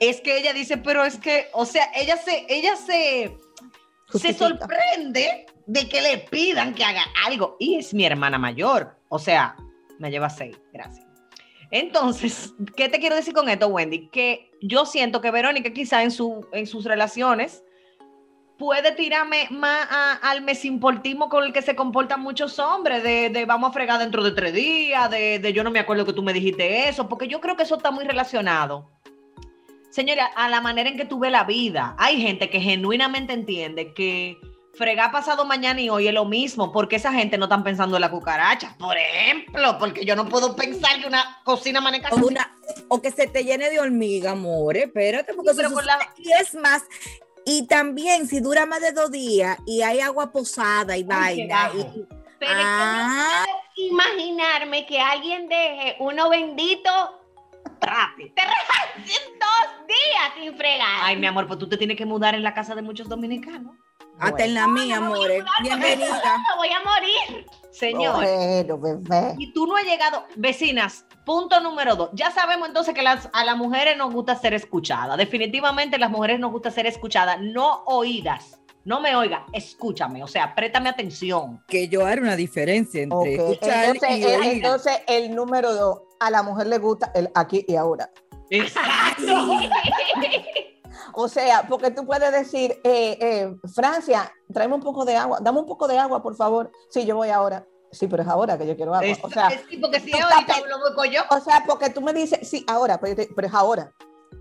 Es 0.00 0.20
que 0.20 0.36
ella 0.36 0.52
dice, 0.52 0.76
pero 0.78 1.04
es 1.04 1.16
que, 1.18 1.46
o 1.52 1.64
sea, 1.64 1.88
ella 1.94 2.16
se, 2.16 2.44
ella 2.48 2.74
se, 2.76 3.38
se 4.12 4.32
sorprende 4.34 5.46
de 5.66 5.88
que 5.88 6.00
le 6.00 6.18
pidan 6.18 6.74
que 6.74 6.84
haga 6.84 7.04
algo. 7.26 7.56
Y 7.58 7.76
es 7.76 7.92
mi 7.92 8.04
hermana 8.04 8.38
mayor. 8.38 8.96
O 9.08 9.18
sea, 9.18 9.56
me 9.98 10.10
lleva 10.10 10.30
seis. 10.30 10.56
Gracias. 10.72 11.04
Entonces, 11.70 12.54
¿qué 12.76 12.88
te 12.88 13.00
quiero 13.00 13.16
decir 13.16 13.34
con 13.34 13.48
esto, 13.48 13.66
Wendy? 13.68 14.08
Que 14.08 14.50
yo 14.62 14.86
siento 14.86 15.20
que 15.20 15.30
Verónica 15.32 15.72
quizá 15.72 16.02
en, 16.04 16.12
su, 16.12 16.46
en 16.52 16.66
sus 16.66 16.84
relaciones 16.84 17.64
puede 18.56 18.92
tirarme 18.92 19.48
más 19.50 19.86
a- 19.90 20.14
al 20.30 20.42
mesimportismo 20.42 21.28
con 21.28 21.44
el 21.44 21.52
que 21.52 21.60
se 21.62 21.74
comportan 21.76 22.20
muchos 22.20 22.58
hombres, 22.58 23.02
de, 23.02 23.28
de 23.30 23.44
vamos 23.44 23.70
a 23.70 23.72
fregar 23.72 23.98
dentro 23.98 24.22
de 24.22 24.30
tres 24.30 24.54
días, 24.54 25.10
de, 25.10 25.40
de 25.40 25.52
yo 25.52 25.62
no 25.64 25.70
me 25.70 25.78
acuerdo 25.80 26.06
que 26.06 26.12
tú 26.14 26.22
me 26.22 26.32
dijiste 26.32 26.88
eso, 26.88 27.08
porque 27.08 27.28
yo 27.28 27.40
creo 27.40 27.56
que 27.56 27.64
eso 27.64 27.76
está 27.76 27.90
muy 27.90 28.04
relacionado. 28.04 28.88
Señora, 29.96 30.26
a 30.36 30.50
la 30.50 30.60
manera 30.60 30.90
en 30.90 30.98
que 30.98 31.06
tú 31.06 31.18
ves 31.18 31.32
la 31.32 31.44
vida. 31.44 31.96
Hay 31.98 32.20
gente 32.20 32.50
que 32.50 32.60
genuinamente 32.60 33.32
entiende 33.32 33.94
que 33.94 34.36
fregar 34.74 35.10
pasado 35.10 35.46
mañana 35.46 35.80
y 35.80 35.88
hoy 35.88 36.06
es 36.06 36.12
lo 36.12 36.26
mismo, 36.26 36.70
porque 36.70 36.96
esa 36.96 37.14
gente 37.14 37.38
no 37.38 37.46
están 37.46 37.64
pensando 37.64 37.96
en 37.96 38.02
la 38.02 38.10
cucaracha, 38.10 38.76
por 38.78 38.94
ejemplo, 38.98 39.78
porque 39.78 40.04
yo 40.04 40.14
no 40.14 40.28
puedo 40.28 40.54
pensar 40.54 41.00
que 41.00 41.06
una 41.06 41.40
cocina 41.44 41.80
maneja 41.80 42.10
o, 42.10 42.16
una- 42.16 42.54
o 42.88 43.00
que 43.00 43.10
se 43.10 43.26
te 43.26 43.42
llene 43.42 43.70
de 43.70 43.80
hormiga, 43.80 44.32
amor. 44.32 44.76
Espérate, 44.76 45.32
porque 45.32 45.52
Sí, 45.52 45.56
pero 45.56 45.68
eso 45.68 45.76
con 45.76 45.86
la-. 45.86 46.12
Y 46.18 46.30
es 46.30 46.54
más, 46.56 46.82
y 47.46 47.66
también 47.66 48.26
si 48.28 48.40
dura 48.40 48.66
más 48.66 48.82
de 48.82 48.92
dos 48.92 49.10
días 49.10 49.56
y 49.64 49.80
hay 49.80 50.00
agua 50.00 50.30
posada 50.30 50.94
y 50.98 51.04
vaina. 51.04 51.70
y- 51.74 52.04
Pero 52.38 52.52
es 52.52 52.58
que 52.58 52.64
ah, 52.66 53.44
no 53.46 53.52
puedo 53.54 53.88
imaginarme 53.92 54.84
que 54.84 55.00
alguien 55.00 55.48
deje 55.48 55.96
uno 56.00 56.28
bendito 56.28 56.90
rápido. 57.80 58.34
dos 58.96 59.86
días 59.86 60.32
sin 60.38 60.56
fregar. 60.56 60.88
Ay, 61.02 61.16
mi 61.16 61.26
amor, 61.26 61.46
pues 61.46 61.58
tú 61.58 61.68
te 61.68 61.76
tienes 61.76 61.96
que 61.96 62.06
mudar 62.06 62.34
en 62.34 62.42
la 62.42 62.54
casa 62.54 62.74
de 62.74 62.82
muchos 62.82 63.08
dominicanos. 63.08 63.74
hasta 64.18 64.44
en 64.44 64.54
la 64.54 64.66
mía, 64.66 64.96
amores. 64.96 65.44
Bienvenida. 65.62 66.38
Me 66.38 66.56
voy 66.56 66.68
a 66.68 66.80
morir. 66.80 67.46
Señor, 67.70 68.14
Bueno, 68.16 68.78
bebé. 68.78 69.34
y 69.38 69.52
tú 69.52 69.66
no 69.66 69.76
has 69.76 69.84
llegado, 69.84 70.24
vecinas, 70.36 71.04
punto 71.26 71.60
número 71.60 71.94
dos. 71.96 72.10
Ya 72.14 72.30
sabemos 72.30 72.68
entonces 72.68 72.94
que 72.94 73.02
las, 73.02 73.28
a 73.34 73.44
las 73.44 73.56
mujeres 73.58 73.96
nos 73.98 74.12
gusta 74.14 74.34
ser 74.36 74.54
escuchadas. 74.54 75.18
Definitivamente 75.18 75.98
las 75.98 76.10
mujeres 76.10 76.40
nos 76.40 76.50
gusta 76.52 76.70
ser 76.70 76.86
escuchadas, 76.86 77.38
no 77.40 77.82
oídas. 77.84 78.58
No 78.86 79.00
me 79.00 79.16
oiga, 79.16 79.44
escúchame, 79.52 80.22
o 80.22 80.28
sea, 80.28 80.54
préstame 80.54 80.88
atención. 80.88 81.60
Que 81.66 81.88
yo 81.88 82.06
haré 82.06 82.20
una 82.20 82.36
diferencia 82.36 83.02
entre 83.02 83.40
Ok, 83.40 83.50
escuchar 83.50 83.84
Entonces, 83.86 84.16
y 84.18 84.22
eh, 84.22 84.36
oír. 84.38 84.52
entonces, 84.52 84.98
el 85.08 85.34
número 85.34 85.74
dos, 85.74 86.02
a 86.20 86.30
la 86.30 86.44
mujer 86.44 86.68
le 86.68 86.78
gusta 86.78 87.10
el 87.16 87.28
aquí 87.34 87.64
y 87.66 87.74
ahora. 87.74 88.08
O 91.18 91.28
sea, 91.28 91.66
porque 91.68 91.90
tú 91.90 92.04
puedes 92.06 92.30
decir, 92.30 92.72
eh, 92.84 93.18
eh, 93.20 93.56
Francia, 93.74 94.30
tráeme 94.52 94.74
un 94.74 94.82
poco 94.82 95.04
de 95.04 95.16
agua, 95.16 95.38
dame 95.40 95.58
un 95.60 95.66
poco 95.66 95.88
de 95.88 95.98
agua, 95.98 96.22
por 96.22 96.36
favor. 96.36 96.70
Sí, 96.90 97.06
yo 97.06 97.16
voy 97.16 97.30
ahora. 97.30 97.66
Sí, 97.90 98.06
pero 98.06 98.22
es 98.22 98.28
ahora 98.28 98.58
que 98.58 98.66
yo 98.66 98.76
quiero 98.76 98.94
agua. 98.94 99.16
O 99.22 99.30
sea, 99.30 99.48
es- 99.48 99.62
sí, 99.68 99.78
porque 99.78 99.98
si 100.00 100.12
ahorita 100.12 100.54
lo 100.68 100.94
voy 100.94 101.10
yo. 101.10 101.22
o 101.30 101.40
sea, 101.40 101.64
porque 101.66 101.90
tú 101.90 102.00
me 102.02 102.12
dices, 102.12 102.46
sí, 102.46 102.64
ahora, 102.68 102.98
pero, 103.00 103.22
pero 103.34 103.48
es 103.48 103.54
ahora. 103.54 103.92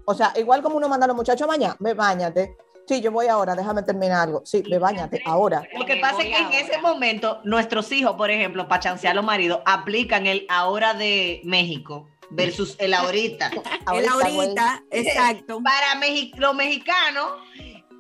O 0.06 0.14
sea, 0.14 0.34
igual 0.36 0.62
como 0.62 0.76
uno 0.78 0.88
manda 0.90 1.06
a 1.06 1.08
los 1.08 1.16
muchachos 1.16 1.44
a 1.44 1.48
bañar, 1.48 1.76
ve, 1.80 1.94
bañate. 1.94 2.58
Sí, 2.88 3.02
yo 3.02 3.12
voy 3.12 3.28
ahora, 3.28 3.56
déjame 3.56 3.82
terminar 3.84 4.22
algo. 4.28 4.42
Sí, 4.46 4.62
ve, 4.70 4.78
bañate, 4.78 5.22
ahora. 5.26 5.64
Lo 5.78 5.86
que 5.86 5.96
pasa 5.98 6.22
es 6.22 6.28
que 6.36 6.38
en 6.38 6.54
ese 6.54 6.78
momento, 6.80 7.42
nuestros 7.44 7.92
hijos, 7.92 8.16
por 8.16 8.30
ejemplo, 8.30 8.68
para 8.68 8.80
chancear 8.82 9.12
a 9.14 9.16
los 9.16 9.26
maridos, 9.26 9.60
aplican 9.66 10.28
el 10.28 10.46
ahora 10.50 10.94
de 10.94 11.42
México 11.44 12.08
versus 12.30 12.76
el 12.80 12.94
ahorita. 12.94 13.50
El 13.94 14.08
Ahorita, 14.08 14.30
güey. 14.32 14.50
exacto. 14.92 15.62
Para 15.64 16.00
Mexi- 16.02 16.34
los 16.38 16.54
mexicanos, 16.56 17.28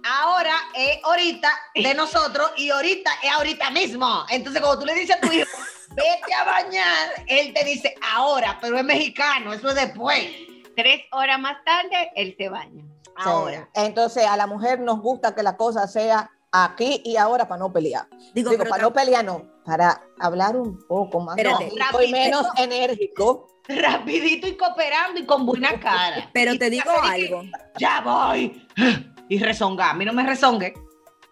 ahora 0.04 0.54
es 0.75 1.00
ahorita 1.04 1.50
de 1.75 1.94
nosotros 1.94 2.51
y 2.58 2.70
ahorita 2.70 3.12
es 3.24 3.32
ahorita 3.32 3.70
mismo. 3.72 4.25
Entonces, 4.30 4.62
cuando 4.62 4.80
tú 4.82 4.86
le 4.88 4.94
dices 4.96 5.15
a 5.15 5.20
tu 5.22 5.32
hijo, 5.32 5.50
vete 5.89 6.34
a 6.34 6.44
bañar, 6.44 7.10
él 7.27 7.54
te 7.54 7.63
dice 7.65 7.96
ahora, 8.13 8.58
pero 8.62 8.77
es 8.77 8.84
mexicano, 8.84 9.54
eso 9.54 9.70
es 9.70 9.75
después. 9.75 10.25
Tres 10.75 11.01
horas 11.12 11.39
más 11.39 11.63
tarde, 11.63 12.12
él 12.15 12.36
se 12.38 12.50
baña. 12.50 12.84
Sí. 13.18 13.24
Ahora. 13.30 13.70
Entonces, 13.74 14.26
a 14.26 14.36
la 14.38 14.48
mujer 14.48 14.80
nos 14.80 15.02
gusta 15.02 15.34
que 15.34 15.44
la 15.44 15.56
cosa 15.58 15.88
sea 15.88 16.32
aquí 16.52 17.02
y 17.04 17.18
ahora 17.18 17.48
para 17.48 17.60
no 17.60 17.72
pelear. 17.72 18.08
Digo, 18.34 18.52
para 18.58 18.84
no 18.84 18.94
pelear, 18.94 19.26
no, 19.26 19.44
para 19.66 20.02
hablar 20.20 20.56
un 20.56 20.80
poco 20.88 21.20
más 21.20 21.38
y 21.38 22.12
menos 22.12 22.48
enérgico. 22.58 23.48
Rapidito 23.68 24.48
y 24.48 24.56
cooperando 24.58 25.20
y 25.20 25.26
con 25.26 25.46
buena 25.46 25.80
cara. 25.80 26.30
Pero 26.34 26.54
Y 26.54 26.60
te 26.60 26.70
digo 26.70 26.92
que, 27.02 27.10
algo, 27.10 27.44
Ya 27.78 28.02
voy. 28.02 28.68
Y 29.28 29.40
rezonga. 29.40 29.90
A 29.90 29.94
mí 29.96 30.06
no 30.06 30.14
me 30.14 30.24
rezongue. 30.24 30.72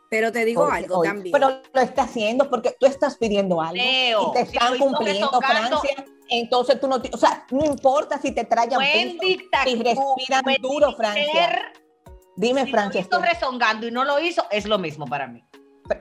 pero 0.10 0.32
te 0.32 0.44
digo 0.46 0.64
Oye, 0.64 0.78
algo 0.78 0.98
oye, 0.98 1.10
también. 1.10 1.32
Pero 1.32 1.62
lo 1.72 1.82
está 1.82 2.04
haciendo 2.04 2.50
porque 2.50 2.76
tú 2.80 2.88
estás 2.88 3.18
pidiendo 3.18 3.62
algo 3.62 3.76
Leo, 3.76 4.30
y 4.30 4.34
te 4.34 4.42
están 4.42 4.80
cumpliendo, 4.80 5.30
Francia. 5.40 6.06
Entonces 6.30 6.80
tú 6.80 6.88
no, 6.88 7.02
o 7.12 7.18
sea, 7.18 7.46
no 7.52 7.66
importa 7.66 8.18
si 8.20 8.32
te 8.32 8.46
Buen 8.46 9.18
piso, 9.18 9.40
si 9.66 9.76
respiran 9.84 10.44
buen 10.44 10.62
duro, 10.62 10.94
Francia. 10.96 11.72
Dime, 12.36 12.66
Si 12.66 12.72
Francia, 12.72 13.02
lo 13.02 13.08
hizo 13.18 13.22
rezongando 13.26 13.88
y 13.88 13.92
no 13.92 14.04
lo 14.04 14.20
hizo, 14.20 14.46
es 14.50 14.66
lo 14.66 14.78
mismo 14.80 15.06
para 15.06 15.28
mí. 15.28 15.44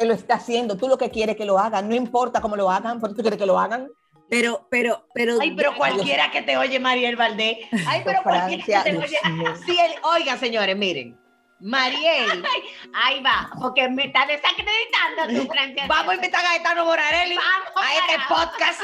lo 0.00 0.14
está 0.14 0.34
haciendo. 0.34 0.76
Tú 0.76 0.88
lo 0.88 0.96
que 0.96 1.10
quieres 1.10 1.36
que 1.36 1.44
lo 1.44 1.58
hagan, 1.58 1.88
no 1.88 1.94
importa 1.94 2.40
cómo 2.40 2.56
lo 2.56 2.70
hagan, 2.70 3.00
porque 3.00 3.16
tú 3.16 3.22
quieres 3.22 3.38
que 3.38 3.46
lo 3.46 3.58
hagan. 3.58 3.88
Pero, 4.30 4.66
pero, 4.70 5.04
pero. 5.12 5.36
Ay, 5.40 5.54
pero 5.54 5.74
cualquiera 5.76 6.30
que 6.30 6.40
te 6.40 6.56
oye, 6.56 6.80
Mariel 6.80 7.16
Valdés. 7.16 7.58
Ay, 7.86 8.00
pero 8.04 8.22
cualquiera 8.22 8.64
Francia, 8.64 8.82
que 8.84 8.90
te 8.92 8.96
oye. 8.98 9.56
Sí, 9.66 9.76
el- 9.78 9.94
oigan, 10.04 10.38
señores, 10.38 10.74
miren. 10.76 11.18
Mariel, 11.62 12.44
Ahí 12.94 13.22
va, 13.22 13.50
porque 13.60 13.88
me 13.88 14.06
está 14.06 14.26
desacreditando 14.26 15.40
tu 15.42 15.46
Francia. 15.52 15.84
vamos 15.86 16.12
a 16.12 16.14
invitar 16.16 16.44
a 16.44 16.48
Gaetano 16.48 16.84
Morarelli 16.84 17.36
Vamos, 17.36 17.70
a 17.76 17.94
este 17.94 18.16
carajo. 18.16 18.34
podcast. 18.34 18.82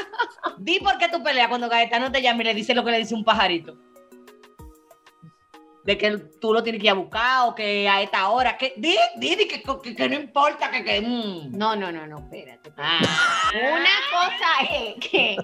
Di 0.59 0.79
por 0.79 0.97
qué 0.97 1.09
tú 1.09 1.21
peleas 1.21 1.49
cuando 1.49 1.67
Gaetano 1.69 2.11
te 2.11 2.21
llama 2.21 2.41
y 2.41 2.45
le 2.45 2.53
dice 2.53 2.73
lo 2.73 2.83
que 2.85 2.91
le 2.91 2.99
dice 2.99 3.13
un 3.15 3.25
pajarito. 3.25 3.75
De 5.83 5.97
que 5.97 6.17
tú 6.39 6.53
lo 6.53 6.61
tienes 6.61 6.79
que 6.81 6.87
ir 6.87 6.91
a 6.91 6.95
buscar 6.95 7.47
o 7.47 7.55
que 7.55 7.87
a 7.89 8.01
esta 8.01 8.29
hora. 8.29 8.57
Que, 8.57 8.73
di, 8.77 8.95
di, 9.17 9.35
di 9.35 9.47
que, 9.47 9.61
que- 9.63 9.95
que 9.95 10.09
no 10.09 10.15
importa, 10.15 10.69
que. 10.69 10.83
que 10.83 11.01
mm. 11.01 11.57
No, 11.57 11.75
no, 11.75 11.91
no, 11.91 12.05
no, 12.05 12.19
espérate. 12.19 12.69
espérate. 12.69 13.07
Ah. 13.07 13.51
Una 13.73 13.95
cosa 14.11 14.73
es 14.73 15.09
que 15.09 15.37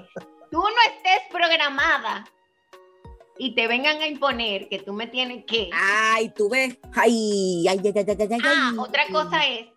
tú 0.51 0.60
no 0.62 0.82
estés 0.94 1.22
programada 1.32 2.24
y 3.38 3.56
te 3.56 3.68
vengan 3.68 4.01
a 4.01 4.08
imponer 4.08 4.70
que 4.70 4.80
tú 4.80 4.94
me 4.94 5.08
tienes 5.08 5.46
que. 5.46 5.70
Ay, 5.74 6.32
tú 6.36 6.50
ves. 6.50 6.77
Ay, 6.94 7.68
ay, 7.68 7.80
ay, 7.84 7.94
ay, 7.96 8.06
ay, 8.08 8.18
ay, 8.20 8.27
ay. 8.32 8.39
Ah, 8.44 8.72
otra 8.77 9.04
cosa 9.12 9.46
es, 9.46 9.68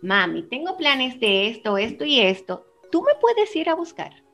mami, 0.00 0.42
tengo 0.48 0.76
planes 0.76 1.18
de 1.20 1.48
esto, 1.48 1.78
esto 1.78 2.04
y 2.04 2.20
esto. 2.20 2.66
Tú 2.90 3.02
me 3.02 3.14
puedes 3.20 3.54
ir 3.56 3.68
a 3.68 3.74
buscar. 3.74 4.24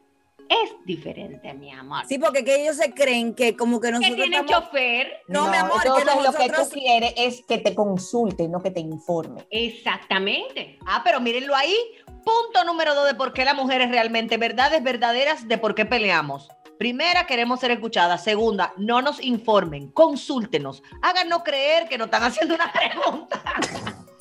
Es 0.48 0.74
diferente, 0.84 1.54
mi 1.54 1.70
amor. 1.70 2.04
Sí, 2.08 2.18
porque 2.18 2.44
que 2.44 2.60
ellos 2.60 2.76
se 2.76 2.92
creen 2.92 3.34
que 3.36 3.56
como 3.56 3.80
que 3.80 3.86
que 3.86 3.92
nosotros 3.92 4.16
tienen 4.16 4.40
estamos... 4.40 4.64
chofer. 4.64 5.22
No, 5.28 5.48
mi 5.48 5.56
amor, 5.56 5.80
que 5.80 5.88
entonces 5.88 6.24
lo 6.24 6.32
que 6.32 6.50
tú 6.50 6.68
quieres 6.72 7.14
es 7.16 7.44
que 7.46 7.58
te 7.58 7.72
consulte, 7.72 8.48
no 8.48 8.60
que 8.60 8.72
te 8.72 8.80
informe. 8.80 9.46
Exactamente. 9.50 10.76
Ah, 10.86 11.02
pero 11.04 11.20
mírenlo 11.20 11.54
ahí. 11.54 11.76
Punto 12.24 12.64
número 12.66 12.96
dos 12.96 13.06
de 13.06 13.14
por 13.14 13.32
qué 13.32 13.44
la 13.44 13.54
mujer 13.54 13.80
es 13.80 13.90
realmente 13.90 14.38
verdades 14.38 14.82
verdaderas 14.82 15.46
de 15.46 15.56
por 15.56 15.76
qué 15.76 15.86
peleamos. 15.86 16.48
Primera, 16.80 17.26
queremos 17.26 17.60
ser 17.60 17.72
escuchadas. 17.72 18.24
Segunda, 18.24 18.72
no 18.78 19.02
nos 19.02 19.22
informen, 19.22 19.88
consúltenos. 19.90 20.82
Háganos 21.02 21.42
creer 21.42 21.86
que 21.90 21.98
nos 21.98 22.06
están 22.06 22.22
haciendo 22.22 22.54
una 22.54 22.72
pregunta. 22.72 23.42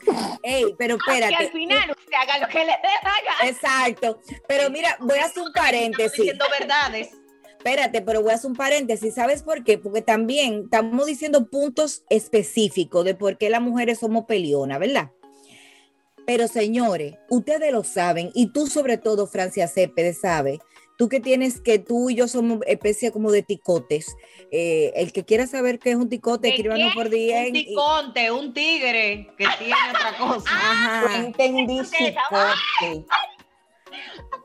Ey, 0.44 0.66
pero 0.78 0.98
Que 0.98 1.10
al 1.12 1.24
espérate. 1.24 1.51
final 1.51 1.89
usted 1.92 2.13
haga 2.22 2.39
lo 2.39 2.48
que 2.50 2.60
le 2.60 2.66
dé 2.66 2.89
la. 3.01 3.48
Exacto. 3.48 4.20
Pero 4.46 4.70
mira, 4.72 4.98
voy 5.00 5.20
a 5.20 5.25
hacer 5.28 5.42
un 5.42 5.48
Estamos 5.48 5.68
paréntesis. 5.70 6.18
diciendo 6.18 6.46
verdades. 6.60 7.12
Espérate, 7.46 8.01
pero 8.01 8.22
voy 8.24 8.32
a 8.32 8.36
hacer 8.36 8.51
un 8.51 8.58
paréntesis. 8.58 9.16
¿Sabes 9.16 9.42
por 9.42 9.63
qué? 9.63 9.78
Porque 9.78 10.01
también 10.01 10.63
estamos 10.66 11.06
diciendo 11.06 11.50
puntos 11.50 12.04
específicos 12.10 13.06
de 13.06 13.16
por 13.16 13.38
qué 13.38 13.50
las 13.50 13.62
mujeres 13.62 14.00
somos 14.00 14.25
pelionas, 14.25 14.80
¿verdad? 14.80 15.12
Pero 16.28 16.50
señores, 16.50 17.16
ustedes 17.30 17.72
lo 17.72 17.86
saben, 17.86 18.32
y 18.36 18.51
tú 18.51 18.68
sobre 18.68 18.98
todo, 18.98 19.28
Francia 19.28 19.70
Céspedes, 19.70 20.20
sabe, 20.20 20.60
tú 21.00 21.08
que 21.08 21.22
tienes 21.22 21.62
que 21.62 21.79
tú 21.79 22.10
y 22.10 22.15
yo 22.15 22.27
somos 22.27 22.60
especie 22.68 23.13
como 23.13 23.32
de 23.32 23.41
ticotes. 23.41 24.18
Eh, 24.51 24.91
el 24.96 25.13
que 25.13 25.24
quiera 25.24 25.48
saber 25.48 25.79
qué 25.79 25.91
es 25.91 25.96
un 25.96 26.10
ticote, 26.10 26.50
¿De 26.50 26.53
escríbanos 26.56 26.94
por 26.94 27.06
Un 27.06 27.12
DM. 27.12 27.48
y- 27.58 27.65
ticonte, 27.68 28.29
un 28.32 28.53
tigre 28.53 29.29
que 29.38 29.46
tiene 29.60 29.75
otra 29.96 30.18
cosa. 30.18 30.50
Ajá. 30.51 31.15
Entendí. 31.15 31.79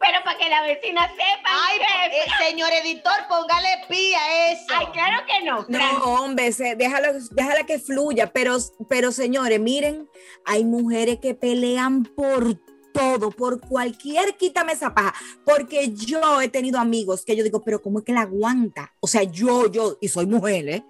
Pero 0.00 0.18
para 0.25 0.38
que 0.38 0.49
la 0.49 0.62
vecina 0.62 1.08
sepa. 1.08 1.49
Ay, 1.66 1.78
eh, 2.12 2.46
señor 2.49 2.70
editor, 2.84 3.12
póngale 3.28 3.68
pi 3.88 4.14
a 4.14 4.52
eso. 4.52 4.64
Ay, 4.78 4.87
claro 4.92 5.25
que 5.26 5.44
no. 5.44 5.66
No, 5.68 6.04
hombre, 6.23 6.52
se- 6.52 6.76
déjala, 6.76 7.12
déjala 7.32 7.64
que 7.64 7.78
fluya, 7.80 8.32
pero, 8.32 8.56
pero 8.88 9.11
señores, 9.12 9.58
miren, 9.61 10.08
hay 10.44 10.64
mujeres 10.64 11.18
que 11.20 11.34
pelean 11.34 12.04
por 12.04 12.61
todo, 12.94 13.30
por 13.30 13.60
cualquier 13.60 14.36
quítame 14.36 14.72
esa 14.72 14.94
paja, 14.94 15.12
porque 15.44 15.92
yo 15.92 16.40
he 16.40 16.48
tenido 16.48 16.78
amigos 16.78 17.24
que 17.24 17.34
yo 17.34 17.42
digo, 17.42 17.62
pero 17.62 17.82
¿cómo 17.82 17.98
es 17.98 18.04
que 18.04 18.12
la 18.12 18.22
aguanta? 18.22 18.94
O 19.00 19.08
sea, 19.08 19.24
yo, 19.24 19.70
yo, 19.70 19.98
y 20.00 20.08
soy 20.08 20.26
mujer, 20.26 20.68
¿eh? 20.68 20.84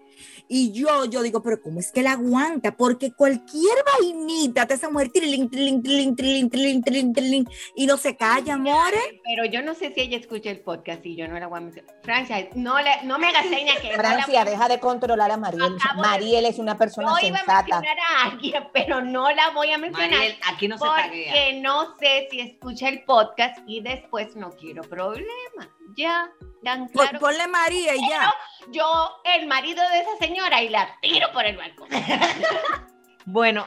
Y 0.49 0.73
yo, 0.73 1.07
yo 1.07 1.23
digo, 1.23 1.43
pero 1.43 1.61
¿cómo 1.63 1.81
es 1.81 1.91
que 1.91 2.03
la 2.03 2.13
aguanta? 2.13 2.77
Porque 2.77 3.13
cualquier 3.13 3.77
vainita 3.99 4.67
te 4.67 4.75
esa 4.75 4.91
mujer, 4.91 5.11
trilín, 5.11 5.49
trilín, 5.51 5.83
trilín, 5.83 6.15
trilín, 6.17 6.51
trilín, 6.51 6.83
trilín, 6.85 7.13
trilín, 7.15 7.49
y 7.75 7.87
no 7.87 7.97
se 7.97 8.17
calla, 8.17 8.55
amores. 8.55 9.01
Pero 9.25 9.47
yo 9.47 9.63
no 9.63 9.75
sé 9.75 9.93
si 9.95 10.03
ella 10.03 10.19
escucha 10.19 10.51
el 10.51 10.61
podcast 10.61 11.05
y 11.07 11.17
yo 11.17 11.27
no 11.29 11.39
la 11.39 11.47
voy 11.47 11.59
a 11.59 11.61
mencionar. 11.63 11.95
Francia, 12.03 12.49
no, 12.55 12.79
le, 12.81 12.91
no 13.05 13.19
me 13.19 13.29
hagas 13.29 13.47
señas 13.47 13.79
que 13.81 13.89
no 13.91 13.97
la 13.97 14.09
Francia, 14.11 14.45
deja 14.45 14.69
de 14.69 14.81
controlar 14.81 15.31
a 15.31 15.37
Mariel. 15.39 15.77
Acabo 15.83 16.03
de- 16.03 16.09
Mariel 16.09 16.45
es 16.45 16.59
una 16.59 16.77
persona 16.77 17.09
Yo 17.21 17.27
iba 17.27 17.37
a 17.37 17.41
sensata. 17.41 17.81
mencionar 17.81 17.99
a 17.99 18.25
alguien, 18.31 18.65
pero 18.75 19.01
no 19.01 19.31
la 19.31 19.51
voy 19.51 19.71
a 19.71 19.79
mencionar. 19.79 20.11
Mariel, 20.11 20.37
aquí 20.53 20.69
no 20.69 20.77
se 20.77 20.85
taguea. 20.85 21.33
porque 21.33 21.61
no 21.63 21.97
sé 21.99 22.29
si 22.31 22.41
escucha 22.41 22.89
el 22.91 23.03
podcast 23.05 23.59
y 23.67 23.81
después 23.81 24.37
no 24.37 24.51
quiero 24.51 24.83
problemas. 24.83 25.69
Ya, 25.97 26.31
tan 26.63 26.89
claro. 26.89 27.19
Ponle 27.21 27.47
María 27.47 27.95
y 27.95 28.09
ya. 28.09 28.33
Yo, 28.71 28.85
el 29.25 29.47
marido 29.47 29.83
de 29.91 30.01
esa 30.01 30.17
señora, 30.19 30.63
y 30.63 30.69
la 30.69 30.89
tiro 31.01 31.31
por 31.33 31.45
el 31.45 31.57
balcón. 31.57 31.89
Bueno, 33.27 33.65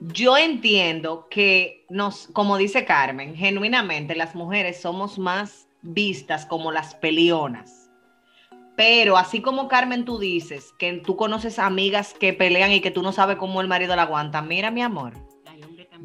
yo 0.00 0.38
entiendo 0.38 1.28
que 1.28 1.84
nos, 1.90 2.28
como 2.28 2.56
dice 2.56 2.86
Carmen, 2.86 3.36
genuinamente 3.36 4.16
las 4.16 4.34
mujeres 4.34 4.80
somos 4.80 5.18
más 5.18 5.68
vistas 5.82 6.46
como 6.46 6.72
las 6.72 6.94
pelionas. 6.94 7.90
Pero 8.76 9.18
así 9.18 9.42
como 9.42 9.68
Carmen 9.68 10.06
tú 10.06 10.18
dices 10.18 10.72
que 10.78 10.94
tú 10.94 11.16
conoces 11.16 11.58
amigas 11.58 12.14
que 12.14 12.32
pelean 12.32 12.72
y 12.72 12.80
que 12.80 12.90
tú 12.90 13.02
no 13.02 13.12
sabes 13.12 13.36
cómo 13.36 13.60
el 13.60 13.68
marido 13.68 13.94
la 13.94 14.02
aguanta, 14.02 14.40
mira 14.40 14.70
mi 14.70 14.80
amor, 14.80 15.12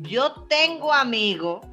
yo 0.02 0.34
tengo 0.50 0.92
amigos 0.92 1.66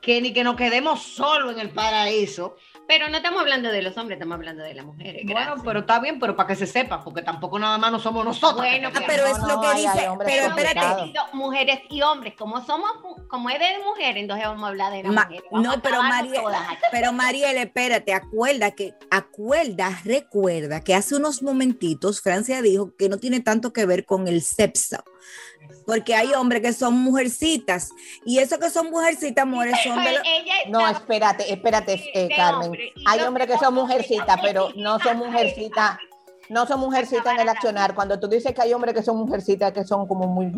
que 0.00 0.20
ni 0.20 0.32
que 0.32 0.42
nos 0.44 0.56
quedemos 0.56 1.02
solos 1.02 1.52
en 1.54 1.60
el 1.60 1.70
paraíso. 1.70 2.56
Pero 2.88 3.08
no 3.08 3.18
estamos 3.18 3.40
hablando 3.42 3.70
de 3.70 3.82
los 3.82 3.96
hombres, 3.98 4.16
estamos 4.16 4.34
hablando 4.34 4.64
de 4.64 4.74
las 4.74 4.84
mujeres. 4.84 5.22
Bueno, 5.24 5.40
gracias. 5.40 5.60
pero 5.64 5.80
está 5.80 6.00
bien, 6.00 6.18
pero 6.18 6.34
para 6.34 6.48
que 6.48 6.56
se 6.56 6.66
sepa, 6.66 7.04
porque 7.04 7.22
tampoco 7.22 7.56
nada 7.56 7.78
más 7.78 7.92
no 7.92 8.00
somos 8.00 8.24
nosotros. 8.24 8.56
Bueno, 8.56 8.88
Ah, 8.92 9.00
pero 9.06 9.26
es 9.26 9.38
No, 9.38 9.46
lo 9.46 9.60
que 9.60 9.74
dice, 9.80 10.08
pero 10.24 10.46
espérate. 10.48 11.12
Mujeres 11.32 11.80
y 11.88 12.02
hombres, 12.02 12.34
como 12.36 12.60
somos, 12.64 12.90
como 13.28 13.48
es 13.48 13.60
de 13.60 13.78
mujer, 13.84 14.16
entonces 14.16 14.44
vamos 14.44 14.64
a 14.64 14.68
hablar 14.68 14.92
de 14.92 15.04
las 15.04 15.12
Ma- 15.12 15.22
mujeres. 15.26 15.44
Vamos 15.52 15.66
no, 15.76 15.82
pero 15.82 16.00
aquí. 16.02 16.32
pero 16.90 17.12
Mariel, 17.12 17.58
espérate, 17.58 18.12
acuerda 18.12 18.72
que, 18.72 18.92
acuerda, 19.10 20.00
recuerda 20.04 20.80
que 20.82 20.94
hace 20.96 21.14
unos 21.14 21.42
momentitos 21.42 22.20
Francia 22.20 22.60
dijo 22.60 22.96
que 22.96 23.08
no 23.08 23.18
tiene 23.18 23.38
tanto 23.40 23.72
que 23.72 23.86
ver 23.86 24.04
con 24.04 24.26
el 24.26 24.42
sexo, 24.42 25.04
porque 25.86 26.14
hay 26.14 26.32
hombres 26.34 26.62
que 26.62 26.72
son 26.72 26.94
mujercitas 26.94 27.90
y 28.24 28.38
eso 28.38 28.58
que 28.58 28.70
son 28.70 28.90
mujercitas, 28.90 29.42
amores, 29.42 29.74
son 29.82 30.02
de 30.04 30.12
los... 30.12 30.22
No, 30.68 30.88
espérate, 30.88 31.52
espérate, 31.52 32.02
eh, 32.14 32.28
Carmen. 32.34 32.72
Hay 33.06 33.20
hombres 33.20 33.46
que 33.46 33.58
son 33.58 33.74
mujercitas, 33.74 34.38
pero 34.42 34.70
no 34.76 34.98
son 35.00 35.18
mujercitas. 35.18 35.98
No 36.48 36.66
son 36.66 36.80
mujercitas 36.80 37.34
en 37.34 37.40
el 37.40 37.48
accionar. 37.48 37.94
Cuando 37.94 38.18
tú 38.18 38.26
dices 38.26 38.52
que 38.52 38.62
hay 38.62 38.72
hombres 38.72 38.94
que 38.94 39.02
son 39.02 39.16
mujercitas, 39.16 39.72
que 39.72 39.84
son 39.84 40.08
como 40.08 40.26
muy... 40.26 40.50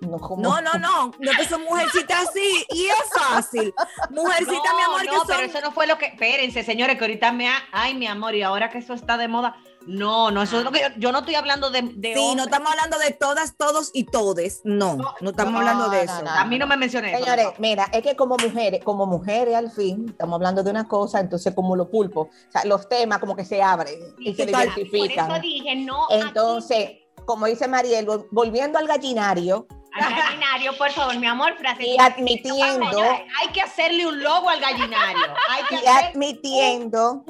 No, 0.00 0.18
como- 0.18 0.42
No, 0.42 0.60
no, 0.60 0.74
no, 0.74 1.06
no 1.18 1.30
que 1.36 1.44
son 1.48 1.62
mujercitas 1.64 2.28
así 2.28 2.64
y 2.70 2.86
es 2.86 2.94
fácil. 3.12 3.74
Mujercita, 4.10 4.70
No, 4.70 4.76
mi 4.76 4.82
amor, 4.84 5.04
no, 5.06 5.12
que 5.12 5.18
pero 5.26 5.38
son... 5.40 5.44
eso 5.50 5.60
no 5.60 5.72
fue 5.72 5.86
lo 5.86 5.98
que. 5.98 6.06
Espérense, 6.06 6.62
señores, 6.62 6.96
que 6.98 7.04
ahorita 7.04 7.32
me. 7.32 7.48
ha- 7.48 7.62
Ay, 7.72 7.94
mi 7.94 8.06
amor, 8.06 8.34
y 8.34 8.42
ahora 8.42 8.70
que 8.70 8.78
eso 8.78 8.94
está 8.94 9.16
de 9.16 9.26
moda. 9.28 9.56
No, 9.86 10.30
no, 10.30 10.42
eso 10.42 10.58
es 10.58 10.64
lo 10.64 10.70
que 10.70 10.80
yo, 10.80 10.86
yo 10.98 11.12
no 11.12 11.20
estoy 11.20 11.34
hablando 11.34 11.70
de, 11.70 11.80
de 11.82 12.12
Sí, 12.14 12.34
no 12.34 12.42
estamos 12.44 12.70
hablando 12.70 12.98
de 12.98 13.10
todas, 13.12 13.56
todos 13.56 13.90
y 13.94 14.04
todes. 14.04 14.60
No, 14.64 14.96
no 15.20 15.30
estamos 15.30 15.52
no, 15.54 15.58
hablando 15.60 15.88
de 15.88 16.04
no, 16.04 16.12
eso. 16.12 16.22
no, 16.22 16.30
A 16.30 16.44
mí 16.44 16.58
no 16.58 16.66
me 16.66 16.76
mencioné 16.76 17.14
eso. 17.14 17.24
Señores, 17.24 17.46
mira, 17.58 17.88
es 17.92 18.02
que 18.02 18.14
como 18.14 18.36
mujeres, 18.36 18.84
como 18.84 19.06
mujeres 19.06 19.54
al 19.56 19.70
fin, 19.70 20.04
estamos 20.10 20.34
hablando 20.36 20.62
de 20.62 20.70
una 20.70 20.86
cosa, 20.86 21.20
entonces 21.20 21.54
como 21.54 21.74
los 21.74 21.88
pulpos, 21.88 22.26
o 22.28 22.52
sea, 22.52 22.64
los 22.66 22.86
temas 22.88 23.18
como 23.18 23.34
que 23.34 23.44
se 23.46 23.62
abren 23.62 23.98
y 24.18 24.34
se 24.34 24.44
total. 24.46 24.66
Por 24.66 24.74
diversifican. 24.76 25.30
eso 25.30 25.40
dije, 25.40 25.76
no. 25.76 26.06
Entonces, 26.10 26.90
como 27.24 27.46
dice 27.46 27.66
Mariel, 27.66 28.06
vol- 28.06 28.26
volviendo 28.30 28.78
al 28.78 28.86
gallinario 28.86 29.66
al 30.04 30.14
gallinario, 30.14 30.76
por 30.76 30.90
favor, 30.90 31.16
mi 31.18 31.26
amor, 31.26 31.56
frase. 31.56 31.84
y 31.84 31.96
admitiendo, 31.98 33.00
hay 33.40 33.48
que 33.52 33.60
hacerle 33.60 34.06
un 34.06 34.22
logo 34.22 34.48
al 34.48 34.60
gallinario. 34.60 35.26
Hay 35.50 35.64
que 35.68 35.84
y 35.84 35.88
admitiendo, 35.88 37.24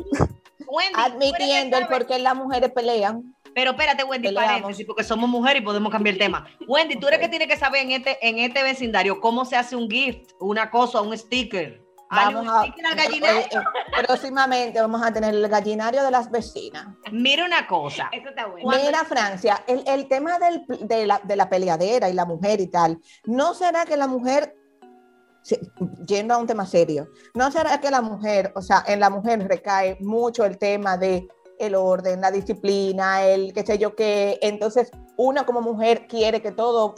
Wendy, 0.66 0.94
admitiendo 0.94 1.78
el 1.78 1.86
por 1.88 2.06
qué 2.06 2.18
las 2.18 2.34
mujeres 2.34 2.70
pelean. 2.72 3.34
Pero 3.54 3.72
espérate, 3.72 4.04
Wendy, 4.04 4.32
paréntesis, 4.32 4.86
porque 4.86 5.02
somos 5.02 5.28
mujeres 5.28 5.62
y 5.62 5.64
podemos 5.64 5.90
cambiar 5.90 6.14
el 6.14 6.18
tema. 6.18 6.46
Wendy, 6.68 6.96
tú 6.96 7.08
eres 7.08 7.18
que 7.18 7.28
tienes 7.28 7.48
que 7.48 7.56
saber 7.56 7.82
en 7.82 7.90
este, 7.90 8.18
en 8.26 8.38
este 8.38 8.62
vecindario 8.62 9.20
cómo 9.20 9.44
se 9.44 9.56
hace 9.56 9.74
un 9.74 9.90
gift, 9.90 10.30
una 10.38 10.70
cosa, 10.70 11.00
un 11.00 11.16
sticker. 11.16 11.87
Vamos 12.10 12.46
a, 12.48 12.64
gallinario. 12.94 13.40
eh, 13.40 13.48
eh, 13.52 14.02
próximamente 14.06 14.80
vamos 14.80 15.02
a 15.02 15.12
tener 15.12 15.34
el 15.34 15.46
gallinario 15.48 16.02
de 16.02 16.10
las 16.10 16.30
vecinas. 16.30 16.86
Mira 17.12 17.44
una 17.44 17.66
cosa. 17.66 18.08
Eso 18.12 18.30
está 18.30 18.46
bueno. 18.46 18.70
Mira, 18.70 19.04
Francia, 19.04 19.62
el, 19.66 19.82
el 19.86 20.08
tema 20.08 20.38
del- 20.38 20.64
de, 20.66 21.06
la, 21.06 21.20
de 21.22 21.36
la 21.36 21.48
peleadera 21.50 22.08
y 22.08 22.14
la 22.14 22.24
mujer 22.24 22.60
y 22.60 22.68
tal, 22.68 22.98
¿no 23.26 23.52
será 23.54 23.84
que 23.84 23.96
la 23.96 24.06
mujer, 24.06 24.54
yendo 26.06 26.34
a 26.34 26.38
un 26.38 26.46
tema 26.46 26.66
serio, 26.66 27.08
¿no 27.34 27.50
será 27.50 27.78
que 27.80 27.90
la 27.90 28.00
mujer, 28.00 28.52
o 28.54 28.62
sea, 28.62 28.84
en 28.86 29.00
la 29.00 29.10
mujer 29.10 29.46
recae 29.46 29.96
mucho 30.00 30.44
el 30.44 30.58
tema 30.58 30.96
de 30.96 31.26
el 31.58 31.74
orden, 31.74 32.20
la 32.20 32.30
disciplina, 32.30 33.24
el 33.24 33.52
qué 33.52 33.66
sé 33.66 33.78
yo 33.78 33.96
qué, 33.96 34.38
entonces 34.42 34.90
una 35.16 35.44
como 35.44 35.60
mujer 35.60 36.06
quiere 36.06 36.40
que 36.40 36.52
todo 36.52 36.94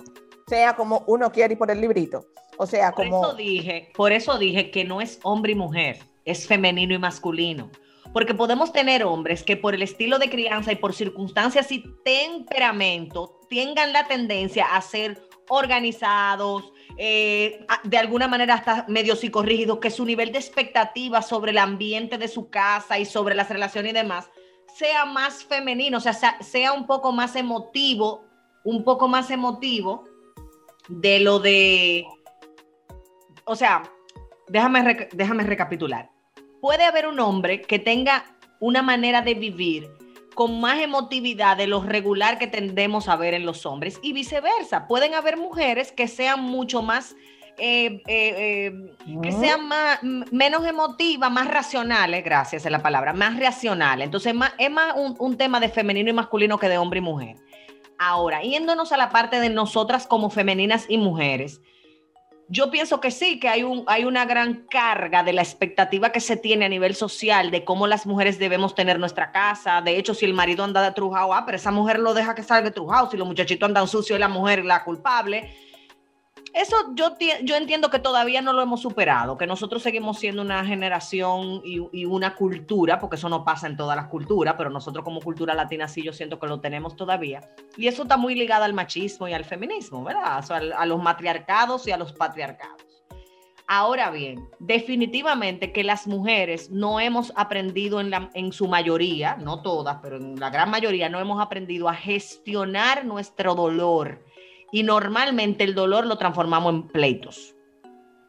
sea 0.51 0.75
como 0.75 1.05
uno 1.07 1.31
quiere 1.31 1.55
y 1.55 1.57
por 1.57 1.71
el 1.71 1.81
librito, 1.81 2.27
o 2.59 2.67
sea, 2.67 2.91
Por 2.93 3.07
como... 3.07 3.25
eso 3.25 3.35
dije, 3.35 3.91
por 3.95 4.13
eso 4.13 4.37
dije 4.37 4.71
que 4.73 4.85
no 4.85 5.01
es 5.01 5.21
hombre 5.23 5.53
y 5.53 5.55
mujer, 5.55 5.99
es 6.25 6.47
femenino 6.47 6.93
y 6.93 6.99
masculino. 6.99 7.71
Porque 8.13 8.35
podemos 8.35 8.73
tener 8.73 9.05
hombres 9.05 9.45
que 9.45 9.57
por 9.57 9.77
el 9.77 9.83
estilo 9.83 10.19
de 10.19 10.29
crianza 10.29 10.73
y 10.73 10.77
por 10.77 10.93
circunstancias 10.93 11.71
y 11.71 11.85
temperamento 12.05 13.39
tengan 13.49 13.93
la 13.93 14.09
tendencia 14.09 14.67
a 14.75 14.81
ser 14.83 15.23
organizados, 15.49 16.73
eh, 16.99 17.65
de 17.85 17.99
alguna 17.99 18.27
manera 18.27 18.55
hasta 18.55 18.85
medio 18.89 19.15
psicorrígidos, 19.15 19.79
que 19.79 19.91
su 19.91 20.05
nivel 20.05 20.33
de 20.33 20.39
expectativa 20.39 21.23
sobre 21.23 21.53
el 21.53 21.59
ambiente 21.59 22.19
de 22.19 22.27
su 22.27 22.51
casa 22.51 22.99
y 22.99 23.05
sobre 23.05 23.37
las 23.37 23.49
relaciones 23.49 23.93
y 23.93 23.95
demás 23.95 24.29
sea 24.75 25.05
más 25.05 25.45
femenino, 25.45 25.99
o 25.99 26.01
sea, 26.01 26.15
sea 26.41 26.73
un 26.73 26.87
poco 26.87 27.13
más 27.13 27.37
emotivo, 27.37 28.25
un 28.65 28.83
poco 28.85 29.09
más 29.09 29.31
emotivo 29.31 30.10
de 30.91 31.21
lo 31.21 31.39
de 31.39 32.05
o 33.45 33.57
sea, 33.57 33.83
déjame, 34.49 35.09
déjame 35.13 35.43
recapitular. 35.45 36.11
Puede 36.61 36.85
haber 36.85 37.07
un 37.07 37.19
hombre 37.19 37.63
que 37.63 37.79
tenga 37.79 38.25
una 38.61 38.83
manera 38.83 39.23
de 39.23 39.35
vivir 39.35 39.89
con 40.35 40.61
más 40.61 40.79
emotividad 40.79 41.57
de 41.57 41.67
lo 41.67 41.83
regular 41.83 42.39
que 42.39 42.47
tendemos 42.47 43.09
a 43.09 43.17
ver 43.17 43.35
en 43.35 43.45
los 43.47 43.67
hombres 43.67 43.99
y 44.03 44.13
viceversa. 44.13 44.87
Pueden 44.87 45.15
haber 45.15 45.37
mujeres 45.37 45.91
que 45.91 46.07
sean 46.07 46.43
mucho 46.43 46.83
más, 46.83 47.17
eh, 47.59 48.03
eh, 48.07 48.67
eh, 48.69 48.73
que 49.23 49.33
sean 49.33 49.67
más, 49.67 50.01
menos 50.03 50.65
emotivas, 50.65 51.31
más 51.33 51.49
racionales, 51.49 52.23
gracias 52.25 52.65
es 52.65 52.71
la 52.71 52.83
palabra, 52.83 53.13
más 53.13 53.39
racionales. 53.41 54.05
Entonces 54.05 54.35
más- 54.35 54.55
es 54.59 54.71
más 54.71 54.95
un, 54.97 55.17
un 55.19 55.37
tema 55.37 55.59
de 55.59 55.69
femenino 55.69 56.11
y 56.11 56.13
masculino 56.13 56.59
que 56.59 56.69
de 56.69 56.79
hombre 56.79 56.99
y 56.99 57.03
mujer. 57.03 57.37
Ahora, 58.03 58.41
yéndonos 58.41 58.93
a 58.93 58.97
la 58.97 59.11
parte 59.11 59.41
de 59.41 59.51
nosotras 59.51 60.07
como 60.07 60.31
femeninas 60.31 60.87
y 60.89 60.97
mujeres, 60.97 61.61
yo 62.49 62.71
pienso 62.71 62.99
que 62.99 63.11
sí, 63.11 63.39
que 63.39 63.51
hay, 63.51 63.63
un, 63.63 63.85
hay 63.89 64.07
una 64.07 64.25
gran 64.25 64.67
carga 64.71 65.23
de 65.23 65.35
la 65.35 65.43
expectativa 65.43 66.11
que 66.11 66.21
se 66.21 66.39
tiene 66.39 66.65
a 66.65 66.71
nivel 66.71 66.95
social 66.95 67.51
de 67.51 67.63
cómo 67.63 67.87
las 67.87 68.07
mujeres 68.07 68.39
debemos 68.39 68.75
tener 68.75 68.99
nuestra 68.99 69.33
casa. 69.33 69.83
De 69.83 69.99
hecho, 69.99 70.15
si 70.15 70.25
el 70.25 70.33
marido 70.33 70.65
anda 70.65 70.81
de 70.81 70.93
trujado, 70.93 71.35
ah, 71.35 71.45
pero 71.45 71.57
esa 71.57 71.73
mujer 71.73 71.99
lo 71.99 72.15
deja 72.15 72.35
que 72.35 72.43
salga 72.43 72.71
de 72.71 72.71
trujado. 72.71 73.11
Si 73.11 73.19
los 73.19 73.29
muchachitos 73.29 73.69
andan 73.69 73.87
sucios 73.87 74.17
y 74.17 74.21
la 74.21 74.29
mujer 74.29 74.65
la 74.65 74.83
culpable. 74.83 75.55
Eso 76.53 76.77
yo, 76.95 77.17
yo 77.43 77.57
entiendo 77.57 77.91
que 77.91 77.99
todavía 77.99 78.43
no 78.43 78.53
lo 78.53 78.63
hemos 78.63 78.81
superado, 78.81 79.39
que 79.39 79.47
nosotros 79.47 79.83
seguimos 79.83 80.19
siendo 80.19 80.43
una 80.43 80.65
generación 80.65 81.63
y, 81.65 81.81
y 81.93 82.05
una 82.05 82.35
cultura, 82.35 82.99
porque 82.99 83.17
eso 83.17 83.29
no 83.29 83.45
pasa 83.45 83.67
en 83.67 83.77
todas 83.77 83.97
las 83.97 84.09
culturas, 84.09 84.55
pero 84.59 84.71
nosotros 84.71 85.05
como 85.05 85.21
cultura 85.21 85.55
latina 85.55 85.87
sí 85.87 86.03
yo 86.03 86.13
siento 86.13 86.39
que 86.41 86.47
lo 86.47 86.61
tenemos 86.61 86.97
todavía. 86.97 87.41
Y 87.77 87.87
eso 87.87 88.03
está 88.03 88.17
muy 88.17 88.35
ligado 88.35 88.65
al 88.65 88.75
machismo 88.75 89.29
y 89.29 89.33
al 89.33 89.45
feminismo, 89.45 90.03
¿verdad? 90.03 90.39
O 90.39 90.43
sea, 90.43 90.57
a 90.57 90.87
los 90.87 91.03
matriarcados 91.03 91.87
y 91.87 91.93
a 91.93 91.97
los 91.97 92.13
patriarcados. 92.13 92.91
Ahora 93.73 94.11
bien, 94.11 94.49
definitivamente 94.59 95.73
que 95.73 95.85
las 95.85 96.09
mujeres 96.09 96.71
no 96.71 96.99
hemos 96.99 97.33
aprendido 97.37 98.01
en, 98.01 98.11
la, 98.11 98.29
en 98.35 98.53
su 98.53 98.67
mayoría, 98.67 99.37
no 99.37 99.63
todas, 99.63 99.99
pero 100.03 100.17
en 100.17 100.41
la 100.41 100.51
gran 100.51 100.73
mayoría 100.73 101.09
no 101.09 101.21
hemos 101.21 101.41
aprendido 101.41 101.89
a 101.89 101.95
gestionar 101.95 103.05
nuestro 103.05 103.55
dolor. 103.55 104.25
Y 104.73 104.83
normalmente 104.83 105.65
el 105.65 105.75
dolor 105.75 106.07
lo 106.07 106.17
transformamos 106.17 106.73
en 106.73 106.89
pleitos. 106.89 107.55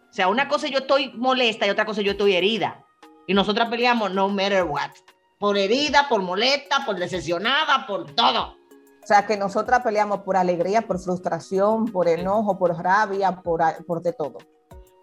O 0.09 0.13
sea, 0.13 0.27
una 0.27 0.47
cosa 0.47 0.67
yo 0.67 0.79
estoy 0.79 1.11
molesta 1.15 1.65
y 1.65 1.69
otra 1.69 1.85
cosa 1.85 2.01
yo 2.01 2.11
estoy 2.11 2.33
herida. 2.33 2.85
Y 3.27 3.33
nosotras 3.33 3.69
peleamos 3.69 4.11
no 4.11 4.27
matter 4.27 4.63
what. 4.63 4.91
Por 5.39 5.57
herida, 5.57 6.07
por 6.09 6.21
molesta, 6.21 6.85
por 6.85 6.97
decepcionada, 6.97 7.87
por 7.87 8.11
todo. 8.13 8.57
O 9.03 9.07
sea, 9.07 9.25
que 9.25 9.35
nosotras 9.35 9.81
peleamos 9.81 10.19
por 10.19 10.37
alegría, 10.37 10.81
por 10.81 10.99
frustración, 10.99 11.85
por 11.85 12.07
enojo, 12.07 12.59
por 12.59 12.75
rabia, 12.77 13.41
por, 13.41 14.01
de 14.01 14.13
todo. 14.13 14.37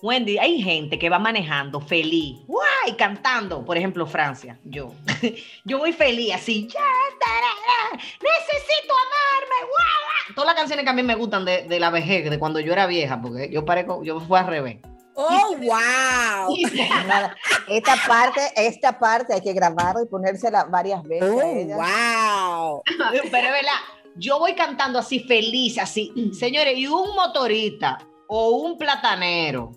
Wendy, 0.02 0.38
hay 0.38 0.62
gente 0.62 0.98
que 0.98 1.10
va 1.10 1.18
manejando 1.18 1.80
feliz, 1.80 2.38
guay, 2.46 2.96
cantando, 2.96 3.64
por 3.64 3.76
ejemplo, 3.76 4.06
Francia, 4.06 4.60
yo. 4.62 4.92
yo 5.64 5.78
voy 5.78 5.92
feliz, 5.92 6.34
así, 6.34 6.68
ya, 6.68 6.78
tarara, 7.18 7.90
necesito 7.94 8.94
amarme, 8.94 9.68
guau. 9.68 10.07
Todas 10.34 10.46
las 10.46 10.54
canciones 10.56 10.84
que 10.84 10.90
a 10.90 10.94
mí 10.94 11.02
me 11.02 11.14
gustan 11.14 11.44
de, 11.44 11.62
de 11.62 11.80
la 11.80 11.90
vejez, 11.90 12.28
de 12.28 12.38
cuando 12.38 12.60
yo 12.60 12.72
era 12.72 12.86
vieja, 12.86 13.20
porque 13.20 13.50
yo 13.50 13.64
parezco, 13.64 14.02
yo 14.04 14.20
fui 14.20 14.38
al 14.38 14.46
revés. 14.46 14.78
Oh, 15.14 15.56
wow. 15.56 16.54
Esta 17.68 17.96
parte, 18.06 18.40
esta 18.56 18.98
parte 18.98 19.34
hay 19.34 19.40
que 19.40 19.52
grabarla 19.52 20.02
y 20.02 20.06
ponérsela 20.06 20.64
varias 20.64 21.02
veces. 21.02 21.28
Oh, 21.28 21.76
wow. 21.76 22.82
Pero 23.30 23.46
es 23.46 23.52
verdad, 23.52 23.78
yo 24.16 24.38
voy 24.38 24.54
cantando 24.54 24.98
así 24.98 25.20
feliz, 25.20 25.78
así. 25.78 26.12
Señores, 26.38 26.76
y 26.78 26.86
un 26.86 27.14
motorista 27.14 27.98
o 28.28 28.50
un 28.50 28.78
platanero 28.78 29.72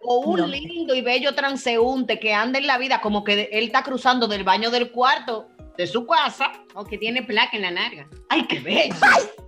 o 0.00 0.18
un 0.20 0.40
No. 0.40 0.46
lindo 0.46 0.94
y 0.94 1.00
bello 1.02 1.34
transeúnte 1.34 2.18
que 2.18 2.32
anda 2.32 2.58
en 2.58 2.66
la 2.66 2.78
vida 2.78 3.00
como 3.00 3.24
que 3.24 3.48
él 3.52 3.64
está 3.64 3.82
cruzando 3.82 4.26
del 4.28 4.44
baño 4.44 4.70
del 4.70 4.90
cuarto 4.92 5.48
de 5.78 5.86
su 5.86 6.06
casa. 6.06 6.52
O 6.74 6.84
que 6.84 6.98
tiene 6.98 7.22
placa 7.22 7.56
en 7.56 7.62
la 7.62 7.70
narga. 7.70 8.08
¡Ay, 8.28 8.46
qué 8.46 8.58
bello! 8.60 8.94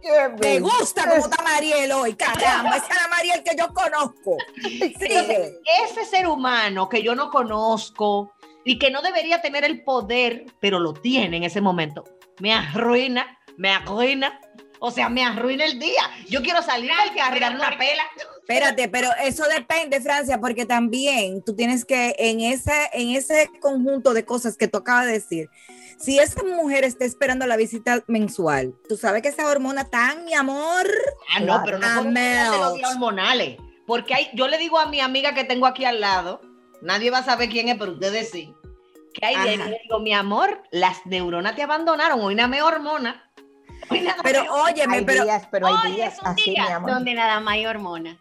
Qué 0.00 0.28
Me 0.30 0.36
bello. 0.38 0.64
gusta 0.64 1.02
cómo 1.02 1.16
está 1.16 1.42
Mariel 1.42 1.92
hoy. 1.92 2.14
Caramba, 2.14 2.76
esa 2.76 2.86
es 2.86 3.02
la 3.02 3.08
Mariel 3.08 3.42
que 3.44 3.56
yo 3.58 3.68
conozco. 3.74 4.36
Entonces, 4.64 5.58
ese 5.84 6.04
ser 6.06 6.26
humano 6.26 6.88
que 6.88 7.02
yo 7.02 7.14
no 7.14 7.30
conozco 7.30 8.32
y 8.64 8.78
que 8.78 8.90
no 8.90 9.02
debería 9.02 9.42
tener 9.42 9.64
el 9.64 9.82
poder, 9.84 10.46
pero 10.60 10.78
lo 10.78 10.94
tiene 10.94 11.36
en 11.36 11.44
ese 11.44 11.60
momento, 11.60 12.04
me 12.40 12.54
arruina, 12.54 13.38
me 13.58 13.70
arruina. 13.70 14.40
O 14.82 14.90
sea, 14.90 15.10
me 15.10 15.22
arruina 15.22 15.66
el 15.66 15.78
día. 15.78 16.02
Yo 16.28 16.42
quiero 16.42 16.62
salir 16.62 16.90
del 16.90 17.14
carro 17.14 17.36
y 17.36 17.40
dar 17.40 17.54
una 17.54 17.70
pela. 17.76 18.02
Espérate, 18.40 18.88
pero 18.88 19.08
eso 19.22 19.44
depende, 19.44 20.00
Francia, 20.00 20.40
porque 20.40 20.64
también 20.64 21.44
tú 21.44 21.54
tienes 21.54 21.84
que, 21.84 22.16
en 22.18 22.40
ese, 22.40 22.88
en 22.94 23.10
ese 23.10 23.50
conjunto 23.60 24.14
de 24.14 24.24
cosas 24.24 24.56
que 24.56 24.68
tú 24.68 24.78
acabas 24.78 25.06
de 25.06 25.12
decir, 25.12 25.50
si 25.98 26.18
esa 26.18 26.42
mujer 26.42 26.84
está 26.84 27.04
esperando 27.04 27.46
la 27.46 27.58
visita 27.58 28.02
mensual, 28.06 28.74
tú 28.88 28.96
sabes 28.96 29.20
que 29.20 29.28
esa 29.28 29.46
hormona 29.46 29.84
tan, 29.84 30.24
mi 30.24 30.32
amor, 30.32 30.90
Ah, 31.28 31.40
no, 31.40 31.62
pero 31.62 31.78
no 31.78 31.86
de 31.86 32.58
los 32.58 32.74
días 32.74 32.94
hormonales. 32.94 33.58
Porque 33.86 34.14
hay, 34.14 34.30
yo 34.32 34.48
le 34.48 34.56
digo 34.56 34.78
a 34.78 34.86
mi 34.86 35.00
amiga 35.00 35.34
que 35.34 35.44
tengo 35.44 35.66
aquí 35.66 35.84
al 35.84 36.00
lado, 36.00 36.40
nadie 36.80 37.10
va 37.10 37.18
a 37.18 37.24
saber 37.24 37.50
quién 37.50 37.68
es, 37.68 37.76
pero 37.76 37.92
ustedes 37.92 38.30
sí, 38.30 38.54
que 39.12 39.26
hay 39.26 39.56
le 39.56 39.78
digo, 39.82 40.00
mi 40.00 40.14
amor, 40.14 40.62
las 40.70 41.04
neuronas 41.06 41.54
te 41.54 41.62
abandonaron, 41.62 42.20
hoy 42.20 42.34
nada 42.34 42.48
me 42.48 42.62
hormona. 42.62 43.29
Pero 44.22 44.42
me- 44.44 44.50
óyeme, 44.50 44.96
Hay 44.98 45.04
pero 45.04 45.24
días, 45.24 45.42
pero 45.50 45.66
hay 45.66 45.92
días 45.92 46.14
es 46.14 46.20
un 46.20 46.26
así, 46.28 46.50
día 46.50 46.66
mi 46.66 46.72
amor. 46.72 46.90
donde 46.92 47.14
nada 47.14 47.40
más 47.40 47.54
hay 47.54 47.66
hormona. 47.66 48.18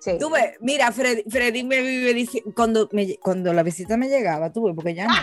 Sí. 0.00 0.18
tú 0.18 0.30
ves, 0.30 0.56
mira, 0.60 0.90
Freddy, 0.90 1.22
Freddy 1.30 1.62
me 1.62 1.80
vive 1.80 2.12
diciendo, 2.12 2.50
cuando, 2.56 2.88
me- 2.90 3.16
cuando 3.18 3.52
la 3.52 3.62
visita 3.62 3.96
me 3.96 4.08
llegaba, 4.08 4.52
tú 4.52 4.64
ves, 4.64 4.74
porque 4.74 4.94
ya 4.94 5.06
no. 5.06 5.14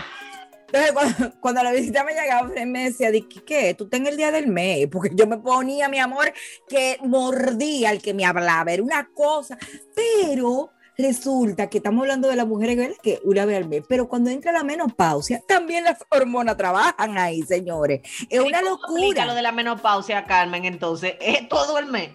Entonces, 0.72 0.92
cuando, 0.92 1.40
cuando 1.40 1.62
la 1.62 1.72
visita 1.72 2.02
me 2.04 2.12
llegaba, 2.14 2.48
Freddy 2.48 2.64
me 2.66 2.84
decía, 2.84 3.10
"Di, 3.10 3.22
¿qué? 3.22 3.42
qué? 3.44 3.74
Tú 3.74 3.88
ten 3.88 4.06
el 4.06 4.16
día 4.16 4.30
del 4.30 4.46
mes, 4.46 4.86
porque 4.90 5.10
yo 5.12 5.26
me 5.26 5.36
ponía, 5.36 5.88
mi 5.90 5.98
amor, 5.98 6.32
que 6.68 6.96
mordía 7.02 7.90
al 7.90 8.00
que 8.00 8.14
me 8.14 8.24
hablaba, 8.24 8.72
era 8.72 8.82
una 8.82 9.06
cosa, 9.12 9.58
pero 9.94 10.70
resulta 11.02 11.68
que 11.68 11.78
estamos 11.78 12.02
hablando 12.02 12.28
de 12.28 12.36
las 12.36 12.46
mujeres 12.46 12.76
¿verdad? 12.76 12.96
que 13.02 13.20
una 13.24 13.44
vez 13.44 13.56
al 13.58 13.68
mes, 13.68 13.82
pero 13.88 14.08
cuando 14.08 14.30
entra 14.30 14.52
la 14.52 14.62
menopausia, 14.64 15.42
también 15.46 15.84
las 15.84 15.98
hormonas 16.10 16.56
trabajan 16.56 17.18
ahí, 17.18 17.42
señores. 17.42 18.00
Es 18.28 18.40
una 18.40 18.60
¿Cómo 18.60 18.74
aplica 18.76 19.06
locura. 19.06 19.26
lo 19.26 19.34
de 19.34 19.42
la 19.42 19.52
menopausia, 19.52 20.24
Carmen, 20.26 20.64
entonces, 20.64 21.14
es 21.20 21.48
todo 21.48 21.78
el 21.78 21.86
mes. 21.86 22.10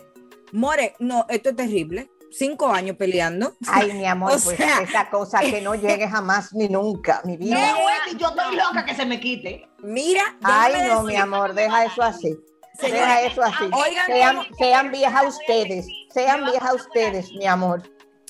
More, 0.52 0.96
no, 1.00 1.26
esto 1.30 1.50
es 1.50 1.56
terrible. 1.56 2.10
Cinco 2.32 2.68
años 2.70 2.98
peleando. 2.98 3.54
Ay, 3.68 3.94
mi 3.94 4.06
amor, 4.06 4.32
O 4.36 4.40
pues 4.44 4.58
sea- 4.58 4.82
esa 4.82 5.10
cosa 5.10 5.40
que 5.40 5.62
no 5.62 5.76
llegue 5.76 6.08
jamás 6.08 6.54
ni 6.54 6.68
nunca, 6.68 7.22
mi 7.24 7.38
vida. 7.38 7.56
No, 7.56 7.78
Wendy, 7.86 8.22
yo 8.22 8.28
estoy 8.30 8.56
loca 8.56 8.84
que 8.86 8.94
se 8.96 9.06
me 9.06 9.20
quite. 9.20 9.68
Mira, 9.84 10.24
Ay, 10.44 10.74
no, 10.74 10.80
decir- 11.02 11.06
mi 11.06 11.16
amor, 11.16 11.54
deja 11.54 11.86
eso 11.86 12.02
así. 12.04 12.36
Deja 12.82 13.22
eso 13.22 13.42
así. 13.42 13.64
oigan 13.72 14.06
Sean, 14.06 14.40
sean 14.58 14.92
viejas 14.92 15.26
ustedes, 15.28 15.88
sean 16.14 16.44
viejas 16.44 16.74
ustedes, 16.74 17.32
mi 17.32 17.46
amor. 17.48 17.84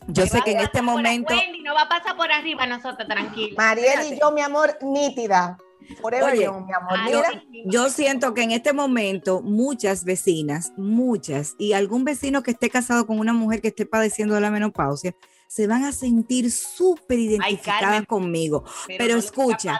Yo 0.08 0.28
sé 0.28 0.42
que 0.42 0.52
en 0.52 0.60
este 0.60 0.82
momento, 0.82 1.34
Wendy 1.34 1.62
no 1.62 1.74
va 1.74 1.84
a 1.84 1.90
pasar 1.90 2.16
por 2.16 2.32
arriba 2.32 2.66
nosotros, 2.68 3.08
tranquila. 3.08 3.56
Mariel 3.58 4.14
y 4.14 4.20
yo, 4.20 4.32
mi 4.32 4.42
amor, 4.42 4.78
nítida. 4.82 5.58
Forever 6.02 6.34
Oye, 6.34 6.46
young, 6.46 6.66
mi 6.66 6.74
amor. 6.74 6.94
Ay, 6.98 7.14
Mira, 7.14 7.30
sí. 7.52 7.64
yo 7.66 7.90
siento 7.90 8.34
que 8.34 8.42
en 8.44 8.52
este 8.52 8.74
momento 8.74 9.42
muchas 9.42 10.04
vecinas, 10.04 10.74
muchas, 10.78 11.56
y 11.60 11.74
algún 11.74 12.04
vecino 12.04 12.42
que 12.44 12.52
esté 12.52 12.70
casado 12.70 13.06
con 13.06 13.20
una 13.20 13.34
mujer 13.34 13.62
que 13.62 13.68
esté 13.68 13.86
padeciendo 13.86 14.34
de 14.36 14.42
la 14.42 14.52
menopausia, 14.52 15.16
se 15.48 15.68
van 15.68 15.84
a 15.84 15.92
sentir 15.92 16.52
súper 16.52 17.20
identificadas 17.20 17.82
Carmen. 17.82 18.06
conmigo. 18.06 18.64
Pero 18.88 19.14
no 19.14 19.20
escucha. 19.20 19.80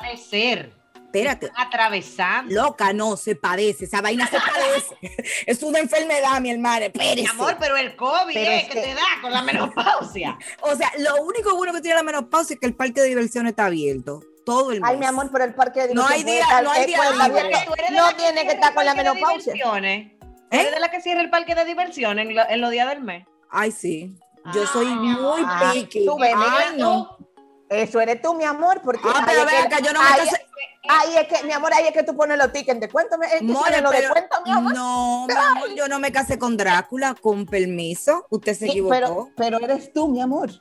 Espérate, 1.20 1.52
atravesando. 1.56 2.54
loca, 2.54 2.94
no, 2.94 3.16
se 3.18 3.36
padece, 3.36 3.86
esa 3.86 4.02
vaina 4.02 4.28
se 4.28 4.38
padece. 4.40 4.98
es 5.46 5.64
una 5.64 5.80
enfermedad, 5.80 6.40
mi 6.42 6.52
hermana, 6.52 6.86
espérese. 6.86 7.22
Mi 7.24 7.28
amor, 7.28 7.58
pero 7.60 7.78
el 7.78 7.96
COVID 7.96 8.34
Pero 8.34 8.52
es 8.52 8.64
es 8.64 8.68
que 8.70 8.74
que- 8.76 8.82
te 8.82 8.94
da 8.96 9.02
con 9.22 9.32
la 9.32 9.42
menopausia. 9.42 10.38
O 10.62 10.76
sea, 10.76 10.92
lo 10.98 11.24
único 11.24 11.56
bueno 11.56 11.74
que 11.74 11.82
tiene 11.82 11.96
la 11.98 12.04
menopausia 12.04 12.56
es 12.56 12.60
que 12.60 12.66
el 12.66 12.76
parque 12.76 13.02
de 13.02 13.08
diversiones 13.08 13.52
está 13.52 13.66
abierto 13.66 14.22
todo 14.46 14.72
el 14.72 14.82
mes. 14.82 14.90
ay, 14.92 14.98
mi 14.98 15.06
amor, 15.06 15.30
pero 15.32 15.44
el 15.46 15.56
parque 15.56 15.88
de 15.88 15.94
No 15.96 16.06
hay 16.06 16.24
diversiones 16.24 16.48
día- 16.50 16.62
no 16.62 16.72
hay 16.72 16.86
día 16.86 17.12
libre. 17.28 17.44
No 17.92 18.08
que 18.10 18.14
tiene 18.16 18.46
que 18.46 18.52
estar 18.54 18.74
con 18.74 18.86
la 18.86 18.94
menopausia. 18.94 19.54
¿Eh? 19.54 20.12
¿Eres 20.52 20.72
de 20.72 20.80
la 20.80 20.92
que 20.92 21.02
cierra 21.02 21.22
el 21.22 21.30
parque 21.32 21.56
de 21.56 21.66
diversión 21.66 22.20
en, 22.20 22.36
lo- 22.36 22.48
en 22.48 22.62
los 22.62 22.70
días 22.72 22.88
del 22.90 23.02
mes? 23.02 23.26
Ay, 23.50 23.72
sí. 23.72 24.16
Yo 24.54 24.66
soy 24.68 24.86
Ay, 24.86 24.94
muy 24.96 25.42
ah, 25.44 25.72
piqui. 25.74 26.06
tú 26.06 26.20
ves, 26.20 26.32
Ay, 26.36 26.68
mira 26.68 26.72
no. 26.78 27.18
Eso 27.70 28.00
eres 28.00 28.22
tú, 28.22 28.34
mi 28.36 28.44
amor, 28.44 28.82
porque 28.84 29.02
Ah, 29.06 29.26
ahí 29.28 29.36
es 29.66 29.76
que- 29.76 29.84
yo 29.84 29.92
no 29.94 30.00
me 30.02 30.08
ahí, 30.08 30.20
casé- 30.28 30.46
ahí 30.88 31.18
es 31.18 31.28
que, 31.28 31.44
mi 31.46 31.52
amor, 31.52 31.74
ahí 31.74 31.88
es 31.88 31.94
que 31.94 32.04
tú 32.04 32.16
pones 32.16 32.38
los 32.38 32.52
tickets 32.54 32.80
de 32.80 32.90
cuento, 32.90 33.16
es 33.24 33.40
que 33.40 33.44
More, 33.44 33.60
suena 33.72 33.82
lo 33.82 33.90
de 33.90 33.98
pero- 33.98 34.12
cuento, 34.14 34.38
mi 34.46 34.52
amor. 34.52 34.74
No, 34.76 35.26
mi 35.28 35.34
amor, 35.34 35.76
yo 35.76 35.88
no 35.88 36.00
me 36.00 36.12
casé 36.12 36.38
con 36.38 36.58
Drácula, 36.58 37.16
con 37.20 37.46
permiso. 37.48 38.28
Usted 38.30 38.54
se 38.54 38.66
Sí, 38.66 38.72
equivocó. 38.72 38.94
pero, 38.96 39.30
pero 39.36 39.60
eres 39.60 39.92
tú, 39.94 40.08
mi 40.08 40.22
amor. 40.22 40.52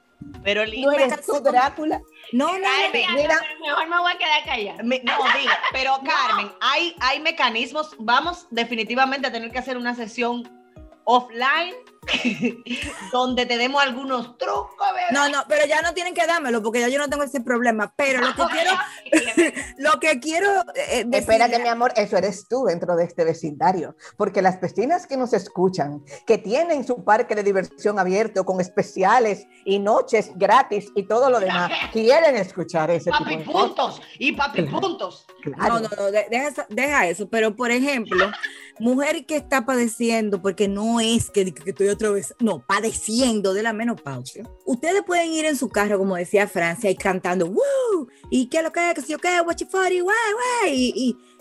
Pero 0.42 0.62
el 0.62 0.80
No 0.80 0.90
me 0.92 1.04
eres 1.04 1.20
tú, 1.26 1.32
con- 1.32 1.42
Drácula. 1.42 2.00
No, 2.32 2.46
no, 2.46 2.58
no. 2.58 2.66
Ay, 2.66 2.84
Carmen, 2.84 3.14
mira, 3.14 3.34
mira. 3.34 3.40
mejor 3.60 3.88
me 3.88 3.98
voy 4.00 4.12
a 4.12 4.16
quedar 4.18 4.44
callada. 4.46 4.82
Me- 4.82 5.02
No, 5.04 5.12
diga, 5.38 5.58
pero 5.72 6.00
Carmen, 6.02 6.50
hay, 6.62 6.96
hay 7.00 7.20
mecanismos. 7.20 7.94
Vamos 7.98 8.46
definitivamente 8.50 9.26
a 9.26 9.32
tener 9.32 9.50
que 9.52 9.58
hacer 9.58 9.76
una 9.76 9.94
sesión 9.94 10.48
offline 11.04 11.74
donde 13.12 13.46
te 13.46 13.58
demos 13.58 13.82
algunos 13.82 14.36
trucos, 14.38 14.74
¿verdad? 14.94 15.10
No, 15.12 15.28
no, 15.28 15.44
pero 15.48 15.66
ya 15.66 15.82
no 15.82 15.92
tienen 15.94 16.14
que 16.14 16.26
dármelo 16.26 16.62
porque 16.62 16.80
ya 16.80 16.88
yo 16.88 16.98
no 16.98 17.08
tengo 17.08 17.22
ese 17.24 17.40
problema. 17.40 17.92
Pero 17.96 18.20
lo 18.20 18.34
que 18.34 18.42
quiero, 18.52 19.52
lo 19.78 20.00
que 20.00 20.20
quiero 20.20 20.50
eh, 20.74 21.04
decirle- 21.06 21.18
Espérate, 21.18 21.58
mi 21.58 21.68
amor, 21.68 21.92
eso 21.96 22.16
eres 22.16 22.46
tú 22.48 22.64
dentro 22.64 22.96
de 22.96 23.04
este 23.04 23.24
vecindario, 23.24 23.96
porque 24.16 24.42
las 24.42 24.60
vecinas 24.60 25.06
que 25.06 25.16
nos 25.16 25.32
escuchan, 25.32 26.02
que 26.26 26.38
tienen 26.38 26.86
su 26.86 27.04
parque 27.04 27.34
de 27.34 27.42
diversión 27.42 27.98
abierto 27.98 28.44
con 28.44 28.60
especiales 28.60 29.46
y 29.64 29.78
noches 29.78 30.30
gratis 30.36 30.88
y 30.94 31.04
todo 31.06 31.30
lo 31.30 31.40
demás, 31.40 31.70
quieren 31.92 32.36
escuchar 32.36 32.90
ese 32.90 33.10
tipo 33.10 33.24
Papi 33.24 33.36
de 33.36 33.44
cosas. 33.44 33.62
puntos 33.62 34.02
y 34.18 34.32
papi 34.32 34.62
puntos. 34.62 35.26
Claro. 35.42 35.74
No, 35.74 35.80
no, 35.80 35.88
no, 35.96 36.10
de- 36.10 36.26
deja, 36.30 36.48
eso- 36.48 36.66
deja 36.68 37.06
eso. 37.08 37.28
Pero, 37.28 37.54
por 37.56 37.70
ejemplo, 37.70 38.30
mujer 38.78 39.24
que 39.26 39.36
está 39.36 39.64
padeciendo, 39.64 40.40
porque 40.42 40.68
no 40.68 41.00
es 41.00 41.30
que, 41.30 41.52
que 41.54 41.70
estoy 41.70 41.88
otra 41.94 42.10
vez, 42.10 42.34
no, 42.40 42.60
padeciendo 42.66 43.54
de 43.54 43.62
la 43.62 43.72
menopausia. 43.72 44.44
Ustedes 44.66 45.02
pueden 45.02 45.32
ir 45.32 45.44
en 45.46 45.56
su 45.56 45.68
carro, 45.68 45.98
como 45.98 46.16
decía 46.16 46.46
Francia, 46.46 46.90
y 46.90 46.96
cantando, 46.96 47.46
¡Woo! 47.46 48.08
¿Y 48.30 48.48
qué 48.48 48.58
es 48.58 48.62
lo 48.64 48.72
que 48.72 48.90
es? 48.90 48.94
¿Qué 49.04 49.12
yo 49.12 49.18
qué? 49.18 49.40
What 49.40 49.56
you 49.56 49.66
for? 49.68 49.90
Y, 49.92 50.00
guay, 50.00 50.14
guay. 50.62 50.72
Y, 50.74 50.92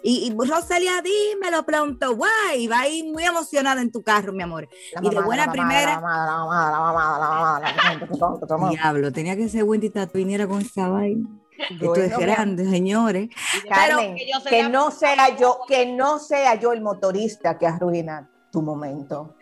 y, 0.03 0.25
y, 0.25 0.27
y 0.27 0.47
Rosalía, 0.47 1.01
dímelo 1.01 1.63
pronto, 1.65 2.15
guay. 2.15 2.63
Y 2.63 2.67
va 2.67 2.81
ahí 2.81 3.03
muy 3.03 3.23
emocionada 3.23 3.81
en 3.81 3.91
tu 3.91 4.01
carro, 4.01 4.33
mi 4.33 4.43
amor. 4.43 4.67
La 4.93 5.01
y 5.01 5.09
de 5.09 5.15
mamada, 5.15 5.25
buena 5.25 5.45
la 5.45 5.51
primera- 5.51 5.85
La 5.95 5.99
mamada, 6.01 6.25
la 6.25 6.37
mamada, 6.37 6.71
la 6.71 6.79
mamada, 6.79 7.19
la 7.19 7.27
mamada, 7.29 7.59
la 7.59 7.73
mamada, 7.75 8.39
la 8.47 8.57
mamada. 8.57 8.71
Diablo, 8.71 9.11
tenía 9.11 9.35
que 9.35 9.49
ser 9.49 9.63
Wendy 9.63 9.89
Tatu 9.89 10.17
viniera 10.17 10.47
con 10.47 10.61
esa 10.61 10.87
vaina. 10.89 11.27
Esto 11.69 11.95
es 11.95 12.17
grande, 12.17 12.69
señores. 12.69 13.29
Carmen, 13.69 14.15
que 14.15 14.25
yo 14.31 14.39
sea 14.41 14.49
que 14.51 14.63
la- 14.63 14.69
no 14.69 14.91
sea 14.91 15.37
yo, 15.37 15.59
que 15.67 15.85
no 15.85 16.19
sea 16.19 16.55
yo 16.55 16.73
el 16.73 16.81
motorista 16.81 17.57
que 17.57 17.67
arruina 17.67 18.29
tu 18.51 18.61
momento. 18.61 19.35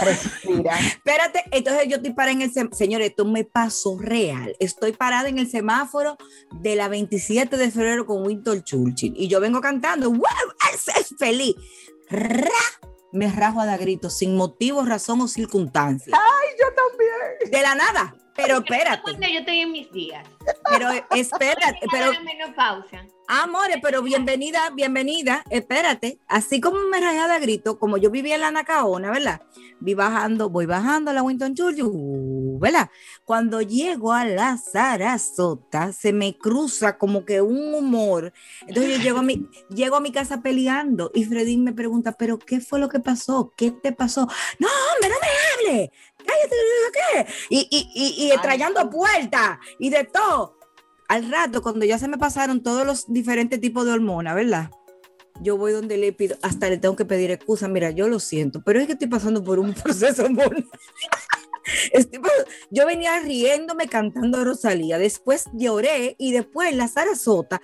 Respira. 0.00 0.78
Espérate, 0.78 1.44
entonces 1.50 1.88
yo 1.88 1.96
estoy 1.96 2.12
parada 2.12 2.32
en 2.32 2.42
el 2.42 2.52
semáforo. 2.52 2.76
Señores, 2.76 3.10
esto 3.10 3.24
me 3.24 3.44
pasó 3.44 3.98
real. 3.98 4.56
Estoy 4.58 4.92
parada 4.92 5.28
en 5.28 5.38
el 5.38 5.50
semáforo 5.50 6.16
de 6.60 6.76
la 6.76 6.88
27 6.88 7.56
de 7.56 7.70
febrero 7.70 8.06
con 8.06 8.26
Winston 8.26 8.62
Churchill. 8.62 9.14
Y 9.16 9.28
yo 9.28 9.40
vengo 9.40 9.60
cantando, 9.60 10.10
¡Wow! 10.10 10.22
¡Es, 10.72 10.88
es 10.88 11.14
feliz! 11.18 11.54
¡Ra! 12.10 12.48
Me 13.12 13.30
rajo 13.30 13.60
a 13.60 13.66
dar 13.66 13.78
gritos, 13.78 14.16
sin 14.16 14.36
motivo, 14.36 14.84
razón 14.84 15.20
o 15.20 15.28
circunstancia. 15.28 16.16
Ay, 16.16 16.48
yo 16.58 16.66
también. 16.74 17.50
De 17.52 17.62
la 17.62 17.74
nada. 17.74 18.14
Pero 18.34 18.58
espérate, 18.58 19.02
Cuando 19.02 19.28
yo 19.28 19.40
estoy 19.40 19.60
en 19.60 19.72
mis 19.72 19.90
días. 19.92 20.26
pero 20.70 20.90
espérate, 21.10 21.86
pero 21.90 22.12
menopausia. 22.22 23.06
Amores, 23.28 23.78
pero 23.80 24.02
bienvenida, 24.02 24.70
bienvenida. 24.74 25.44
Espérate, 25.48 26.18
así 26.26 26.60
como 26.60 26.80
me 26.90 27.00
rayaba 27.00 27.38
grito, 27.38 27.78
como 27.78 27.96
yo 27.96 28.10
vivía 28.10 28.34
en 28.34 28.40
la 28.42 28.50
Nacaona, 28.50 29.10
¿verdad? 29.10 29.40
Vi 29.80 29.94
bajando, 29.94 30.50
voy 30.50 30.66
bajando 30.66 31.10
a 31.10 31.14
la 31.14 31.22
Winton 31.22 31.54
Churchill, 31.54 31.84
uh, 31.84 32.58
¿verdad? 32.58 32.90
Cuando 33.24 33.62
llego 33.62 34.12
a 34.12 34.24
la 34.24 34.58
Sarasota, 34.58 35.92
se 35.92 36.12
me 36.12 36.36
cruza 36.36 36.98
como 36.98 37.24
que 37.24 37.40
un 37.40 37.74
humor. 37.74 38.32
Entonces 38.66 38.98
yo 38.98 39.02
llego 39.02 39.18
a 39.20 39.22
mi, 39.22 39.46
llego 39.70 39.96
a 39.96 40.00
mi 40.00 40.12
casa 40.12 40.42
peleando 40.42 41.10
y 41.14 41.24
Fredín 41.24 41.64
me 41.64 41.72
pregunta, 41.72 42.12
¿pero 42.12 42.38
qué 42.38 42.60
fue 42.60 42.80
lo 42.80 42.88
que 42.88 43.00
pasó? 43.00 43.54
¿Qué 43.56 43.70
te 43.70 43.92
pasó? 43.92 44.28
No, 44.58 44.68
hombre, 44.68 45.08
no 45.08 45.16
me 45.20 45.28
Cállate, 45.64 46.56
¿qué? 46.92 47.26
Y, 47.50 47.68
y, 47.70 47.90
y, 47.94 48.26
y 48.26 48.30
Ay, 48.30 48.38
trayendo 48.42 48.88
puertas 48.90 49.58
y 49.78 49.90
de 49.90 50.04
todo 50.04 50.56
al 51.08 51.30
rato, 51.30 51.62
cuando 51.62 51.84
ya 51.84 51.98
se 51.98 52.08
me 52.08 52.16
pasaron 52.18 52.62
todos 52.62 52.86
los 52.86 53.12
diferentes 53.12 53.60
tipos 53.60 53.84
de 53.84 53.92
hormonas, 53.92 54.34
¿verdad? 54.34 54.70
Yo 55.40 55.56
voy 55.56 55.72
donde 55.72 55.96
le 55.96 56.12
pido, 56.12 56.36
hasta 56.42 56.68
le 56.70 56.78
tengo 56.78 56.94
que 56.96 57.04
pedir 57.04 57.30
excusa, 57.30 57.68
mira, 57.68 57.90
yo 57.90 58.08
lo 58.08 58.18
siento, 58.20 58.62
pero 58.64 58.80
es 58.80 58.86
que 58.86 58.92
estoy 58.92 59.08
pasando 59.08 59.42
por 59.42 59.58
un 59.58 59.74
proceso 59.82 60.24
hormonal. 60.24 60.66
Estoy 61.92 62.18
pas- 62.20 62.46
yo 62.70 62.86
venía 62.86 63.18
riéndome 63.20 63.86
cantando 63.88 64.38
a 64.38 64.44
Rosalía, 64.44 64.98
después 64.98 65.44
lloré 65.52 66.16
y 66.18 66.32
después 66.32 66.70
en 66.70 66.78
la 66.78 66.88
Sarasota 66.88 67.60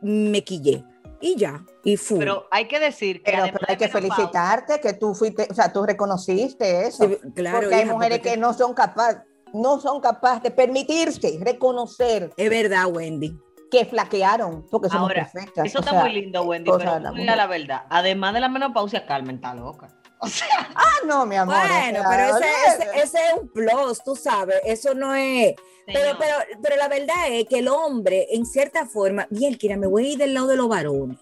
me 0.00 0.44
quillé 0.44 0.84
y 1.22 1.36
ya, 1.36 1.64
y 1.84 1.96
fui. 1.96 2.18
Pero 2.18 2.46
hay 2.50 2.66
que 2.66 2.78
decir 2.80 3.22
que 3.22 3.30
Pero, 3.32 3.44
hay 3.68 3.76
que 3.76 3.88
felicitarte 3.88 4.80
que 4.80 4.92
tú 4.94 5.14
fuiste, 5.14 5.46
o 5.50 5.54
sea, 5.54 5.72
tú 5.72 5.86
reconociste 5.86 6.86
eso. 6.88 7.08
Sí, 7.08 7.16
claro, 7.34 7.60
porque 7.60 7.74
hay 7.76 7.84
mujeres 7.86 8.18
porque- 8.18 8.30
que 8.32 8.36
no 8.36 8.52
son 8.52 8.74
capaces, 8.74 9.22
no 9.54 9.80
son 9.80 10.00
capaces 10.00 10.42
de 10.42 10.50
permitirse 10.50 11.38
reconocer 11.40 12.30
es 12.36 12.50
verdad, 12.50 12.86
Wendy. 12.86 13.38
que 13.70 13.86
flaquearon, 13.86 14.66
porque 14.70 14.88
somos 14.88 15.08
Ahora, 15.10 15.30
perfectas. 15.32 15.64
Eso 15.64 15.78
o 15.78 15.80
está 15.80 15.92
sea, 15.92 16.00
muy 16.02 16.12
lindo, 16.12 16.42
Wendy, 16.42 16.70
pero 16.76 16.98
la 16.98 17.36
la 17.36 17.46
verdad. 17.46 17.84
Además 17.88 18.34
de 18.34 18.40
la 18.40 18.48
menopausia, 18.50 19.06
Carmen 19.06 19.36
está 19.36 19.54
loca. 19.54 19.88
O 20.24 20.28
sea, 20.28 20.70
Ah, 20.74 20.98
no, 21.06 21.26
mi 21.26 21.34
amor. 21.36 21.56
o 21.56 21.58
Bueno, 21.58 22.00
sea, 22.00 22.08
pero 22.10 22.22
ese, 22.24 22.34
olvídate. 22.36 22.82
ese- 23.00 23.02
ese 23.02 23.18
es 23.26 23.40
un 23.40 23.48
plus, 23.48 24.04
tú 24.04 24.14
sabes, 24.16 24.56
eso 24.64 24.94
no 24.94 25.14
es... 25.14 25.54
Pero, 25.84 26.16
pero, 26.16 26.34
pero 26.62 26.76
la 26.76 26.86
verdad 26.88 27.28
es 27.30 27.46
que 27.46 27.58
el 27.58 27.66
hombre, 27.68 28.28
en 28.30 28.46
cierta 28.46 28.86
forma, 28.86 29.26
bien, 29.30 29.56
Kira, 29.56 29.76
me 29.76 29.88
voy 29.88 30.06
a 30.06 30.08
ir 30.12 30.18
del 30.18 30.32
lado 30.34 30.46
de 30.46 30.56
los 30.56 30.68
varones. 30.68 31.18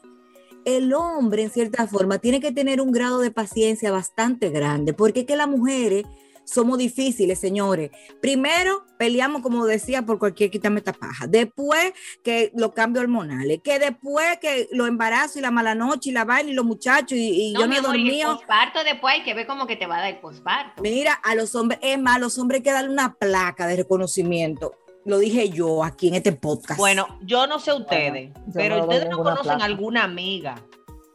El 0.66 0.92
hombre, 0.92 1.44
en 1.44 1.50
cierta 1.50 1.86
forma, 1.86 2.18
tiene 2.18 2.40
que 2.40 2.52
tener 2.52 2.82
un 2.82 2.92
grado 2.92 3.20
de 3.20 3.30
paciencia 3.30 3.90
bastante 3.90 4.50
grande, 4.50 4.92
porque 4.92 5.20
es 5.20 5.26
que 5.26 5.34
las 5.36 5.48
mujeres 5.48 6.04
somos 6.50 6.78
difíciles, 6.78 7.38
señores. 7.38 7.90
Primero, 8.20 8.84
peleamos, 8.98 9.42
como 9.42 9.66
decía, 9.66 10.02
por 10.02 10.18
cualquier 10.18 10.50
quítame 10.50 10.78
esta 10.78 10.92
paja. 10.92 11.26
Después, 11.26 11.92
que 12.22 12.50
los 12.54 12.72
cambios 12.72 13.04
hormonales. 13.04 13.60
Que 13.62 13.78
después, 13.78 14.38
que 14.40 14.68
los 14.72 14.88
embarazos 14.88 15.36
y 15.36 15.40
la 15.40 15.50
mala 15.50 15.74
noche 15.74 16.10
y 16.10 16.12
la 16.12 16.24
vaina 16.24 16.50
y 16.50 16.54
los 16.54 16.64
muchachos 16.64 17.12
y, 17.12 17.50
y 17.50 17.54
yo 17.54 17.66
no 17.66 17.74
he 17.74 17.78
el 17.78 17.82
dormido. 17.82 18.36
posparto 18.36 18.82
después 18.84 19.14
hay 19.14 19.22
que 19.22 19.34
ver 19.34 19.46
cómo 19.46 19.66
que 19.66 19.76
te 19.76 19.86
va 19.86 19.98
a 19.98 20.00
dar 20.00 20.14
el 20.14 20.20
posparto. 20.20 20.82
Mira, 20.82 21.14
a 21.14 21.34
los 21.34 21.54
hombres, 21.54 21.78
es 21.82 21.98
más, 21.98 22.16
a 22.16 22.18
los 22.18 22.38
hombres 22.38 22.58
hay 22.58 22.64
que 22.64 22.72
darle 22.72 22.90
una 22.90 23.14
placa 23.14 23.66
de 23.66 23.76
reconocimiento. 23.76 24.74
Lo 25.04 25.18
dije 25.18 25.48
yo 25.48 25.82
aquí 25.82 26.08
en 26.08 26.14
este 26.14 26.32
podcast. 26.32 26.78
bueno, 26.78 27.18
yo 27.22 27.46
no 27.46 27.58
sé 27.58 27.72
ustedes, 27.72 28.32
pero 28.52 28.76
no 28.76 28.82
ustedes 28.82 29.08
no 29.08 29.16
conocen 29.16 29.44
placa. 29.44 29.64
alguna 29.64 30.04
amiga 30.04 30.56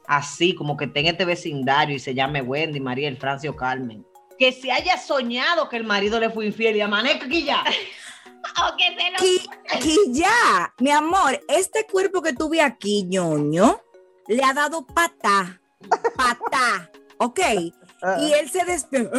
así, 0.08 0.54
como 0.56 0.78
que 0.78 0.90
en 0.94 1.08
este 1.08 1.26
vecindario 1.26 1.96
y 1.96 2.00
se 2.00 2.14
llame 2.14 2.42
Wendy, 2.42 2.80
Mariel, 2.80 3.18
Francio, 3.18 3.56
Carmen. 3.56 4.06
Que 4.38 4.52
se 4.52 4.72
haya 4.72 4.98
soñado 4.98 5.70
que 5.70 5.78
el 5.78 5.84
marido 5.86 6.20
le 6.20 6.30
fue 6.30 6.46
infiel 6.46 6.76
y 6.76 6.82
amanezca 6.82 7.26
aquí 7.26 7.44
ya. 7.44 7.64
O 7.64 8.78
que 8.78 8.84
se 8.96 9.12
lo 9.12 9.18
ya, 10.14 10.74
mi 10.80 10.92
amor, 10.92 11.40
este 11.48 11.86
cuerpo 11.92 12.22
que 12.22 12.34
tuve 12.34 12.62
aquí, 12.62 13.04
ñoño, 13.04 13.82
le 14.28 14.44
ha 14.44 14.54
dado 14.54 14.86
patá, 14.86 15.60
patá, 16.16 16.92
¿ok? 17.18 17.40
Y 18.22 18.34
él 18.34 18.50
se 18.50 18.64
despierta. 18.66 19.18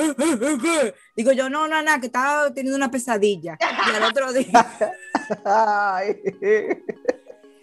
Digo 1.17 1.33
yo, 1.33 1.49
no, 1.51 1.67
no, 1.67 1.83
no, 1.83 2.01
que 2.01 2.07
estaba 2.07 2.53
teniendo 2.55 2.77
una 2.77 2.91
pesadilla. 2.91 3.59
Y 3.61 3.95
al 3.97 4.03
otro 4.05 4.33
día, 4.33 4.67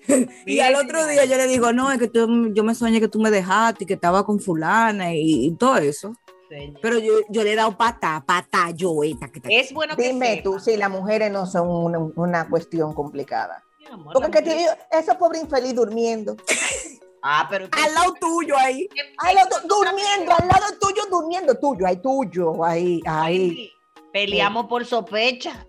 y 0.45 0.59
al 0.59 0.75
otro 0.75 1.05
día 1.07 1.23
yo 1.25 1.37
le 1.37 1.47
digo, 1.47 1.71
no, 1.71 1.91
es 1.91 1.99
que 1.99 2.09
tú- 2.09 2.51
yo 2.53 2.63
me 2.63 2.75
soñé 2.75 2.99
que 2.99 3.07
tú 3.07 3.19
me 3.19 3.31
dejaste 3.31 3.85
y 3.85 3.87
que 3.87 3.93
estaba 3.93 4.25
con 4.25 4.39
fulana 4.39 5.13
y, 5.13 5.45
y 5.47 5.55
todo 5.55 5.77
eso. 5.77 6.13
Señor. 6.57 6.79
Pero 6.81 6.99
yo, 6.99 7.13
yo 7.29 7.43
le 7.43 7.53
he 7.53 7.55
dado 7.55 7.77
patá, 7.77 8.23
patá, 8.25 8.69
yo, 8.71 9.03
esta 9.03 9.31
que 9.31 9.39
te- 9.39 9.59
Es 9.59 9.73
bueno 9.73 9.95
que 9.95 10.03
Dime 10.03 10.27
sepa, 10.35 10.43
tú 10.43 10.59
si 10.59 10.77
las 10.77 10.89
mujeres 10.89 11.31
no 11.31 11.45
son 11.45 11.67
una, 11.69 11.97
una 12.15 12.49
cuestión 12.49 12.93
complicada. 12.93 13.63
mi 13.79 13.87
amor, 13.87 14.13
Porque 14.13 14.41
te 14.41 14.55
digo, 14.55 14.71
ese 14.91 15.15
pobre 15.15 15.39
infeliz 15.39 15.73
durmiendo. 15.75 16.35
Ah, 17.21 17.47
pero 17.49 17.67
Al 17.71 17.93
lado 17.93 18.13
tuyo 18.19 18.55
ahí. 18.57 18.87
Al 19.19 19.35
lado, 19.35 19.49
durmiendo, 19.65 20.33
al 20.37 20.47
lado 20.47 20.65
tuyo, 20.79 21.03
durmiendo, 21.09 21.55
tuyo, 21.57 21.87
ahí 21.87 21.97
tuyo, 21.97 22.63
ahí, 22.65 23.01
ahí. 23.05 23.49
Sí, 23.49 23.71
Peleamos 24.11 24.67
por 24.67 24.85
sospecha. 24.85 25.65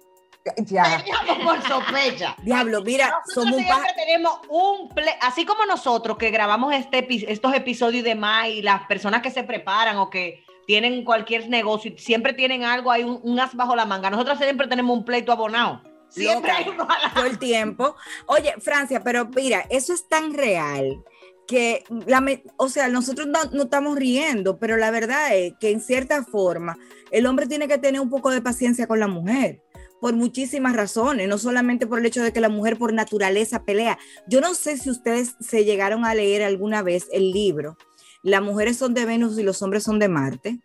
Ya. 0.66 0.98
Peleamos 1.02 1.38
por 1.44 1.62
sospecha. 1.68 2.36
Diablo, 2.42 2.82
mira, 2.82 3.06
Nosotros 3.08 3.34
somos 3.34 3.52
un 3.52 3.64
siempre 3.64 3.88
pa- 3.88 3.94
tenemos 3.94 4.40
un 4.50 4.88
ple- 4.90 5.16
así 5.22 5.46
como 5.46 5.64
nosotros 5.64 6.18
que 6.18 6.30
grabamos 6.30 6.74
este 6.74 7.08
epi- 7.08 7.24
estos 7.28 7.54
episodios 7.54 8.00
y 8.00 8.08
demás 8.08 8.48
y 8.48 8.60
las 8.60 8.84
personas 8.86 9.22
que 9.22 9.30
se 9.30 9.44
preparan 9.44 9.96
o 9.96 10.10
que 10.10 10.43
tienen 10.66 11.04
cualquier 11.04 11.48
negocio 11.48 11.92
siempre 11.96 12.32
tienen 12.32 12.64
algo, 12.64 12.90
hay 12.90 13.04
un, 13.04 13.20
un 13.22 13.38
as 13.40 13.54
bajo 13.54 13.74
la 13.76 13.84
manga. 13.86 14.10
Nosotros 14.10 14.38
siempre 14.38 14.66
tenemos 14.68 14.96
un 14.96 15.04
pleito 15.04 15.32
abonado. 15.32 15.82
Siempre 16.08 16.50
Loca. 16.52 16.56
hay 16.56 16.68
uno 16.68 16.84
a 16.88 16.98
la- 17.08 17.14
todo 17.14 17.26
el 17.26 17.38
tiempo. 17.38 17.96
Oye, 18.26 18.54
Francia, 18.60 19.02
pero 19.02 19.26
mira, 19.34 19.64
eso 19.70 19.92
es 19.92 20.08
tan 20.08 20.32
real 20.34 21.02
que, 21.48 21.82
la 22.06 22.20
me- 22.20 22.42
o 22.56 22.68
sea, 22.68 22.88
nosotros 22.88 23.26
no, 23.26 23.38
no 23.52 23.64
estamos 23.64 23.96
riendo, 23.98 24.58
pero 24.58 24.76
la 24.76 24.90
verdad 24.90 25.36
es 25.36 25.54
que 25.60 25.70
en 25.70 25.80
cierta 25.80 26.22
forma 26.24 26.76
el 27.10 27.26
hombre 27.26 27.46
tiene 27.46 27.68
que 27.68 27.78
tener 27.78 28.00
un 28.00 28.10
poco 28.10 28.30
de 28.30 28.40
paciencia 28.42 28.86
con 28.86 29.00
la 29.00 29.08
mujer. 29.08 29.60
Por 30.00 30.14
muchísimas 30.14 30.76
razones, 30.76 31.28
no 31.28 31.38
solamente 31.38 31.86
por 31.86 31.98
el 31.98 32.06
hecho 32.06 32.22
de 32.22 32.32
que 32.32 32.40
la 32.40 32.48
mujer 32.50 32.76
por 32.76 32.92
naturaleza 32.92 33.64
pelea. 33.64 33.98
Yo 34.28 34.40
no 34.42 34.54
sé 34.54 34.76
si 34.76 34.90
ustedes 34.90 35.34
se 35.40 35.64
llegaron 35.64 36.04
a 36.04 36.14
leer 36.14 36.42
alguna 36.42 36.82
vez 36.82 37.08
el 37.12 37.30
libro 37.32 37.76
Las 38.24 38.42
mujeres 38.42 38.76
son 38.76 38.92
de 38.94 39.04
Venus 39.04 39.38
y 39.38 39.44
los 39.44 39.62
hombres 39.62 39.84
son 39.84 40.00
de 40.00 40.08
Marte. 40.08 40.58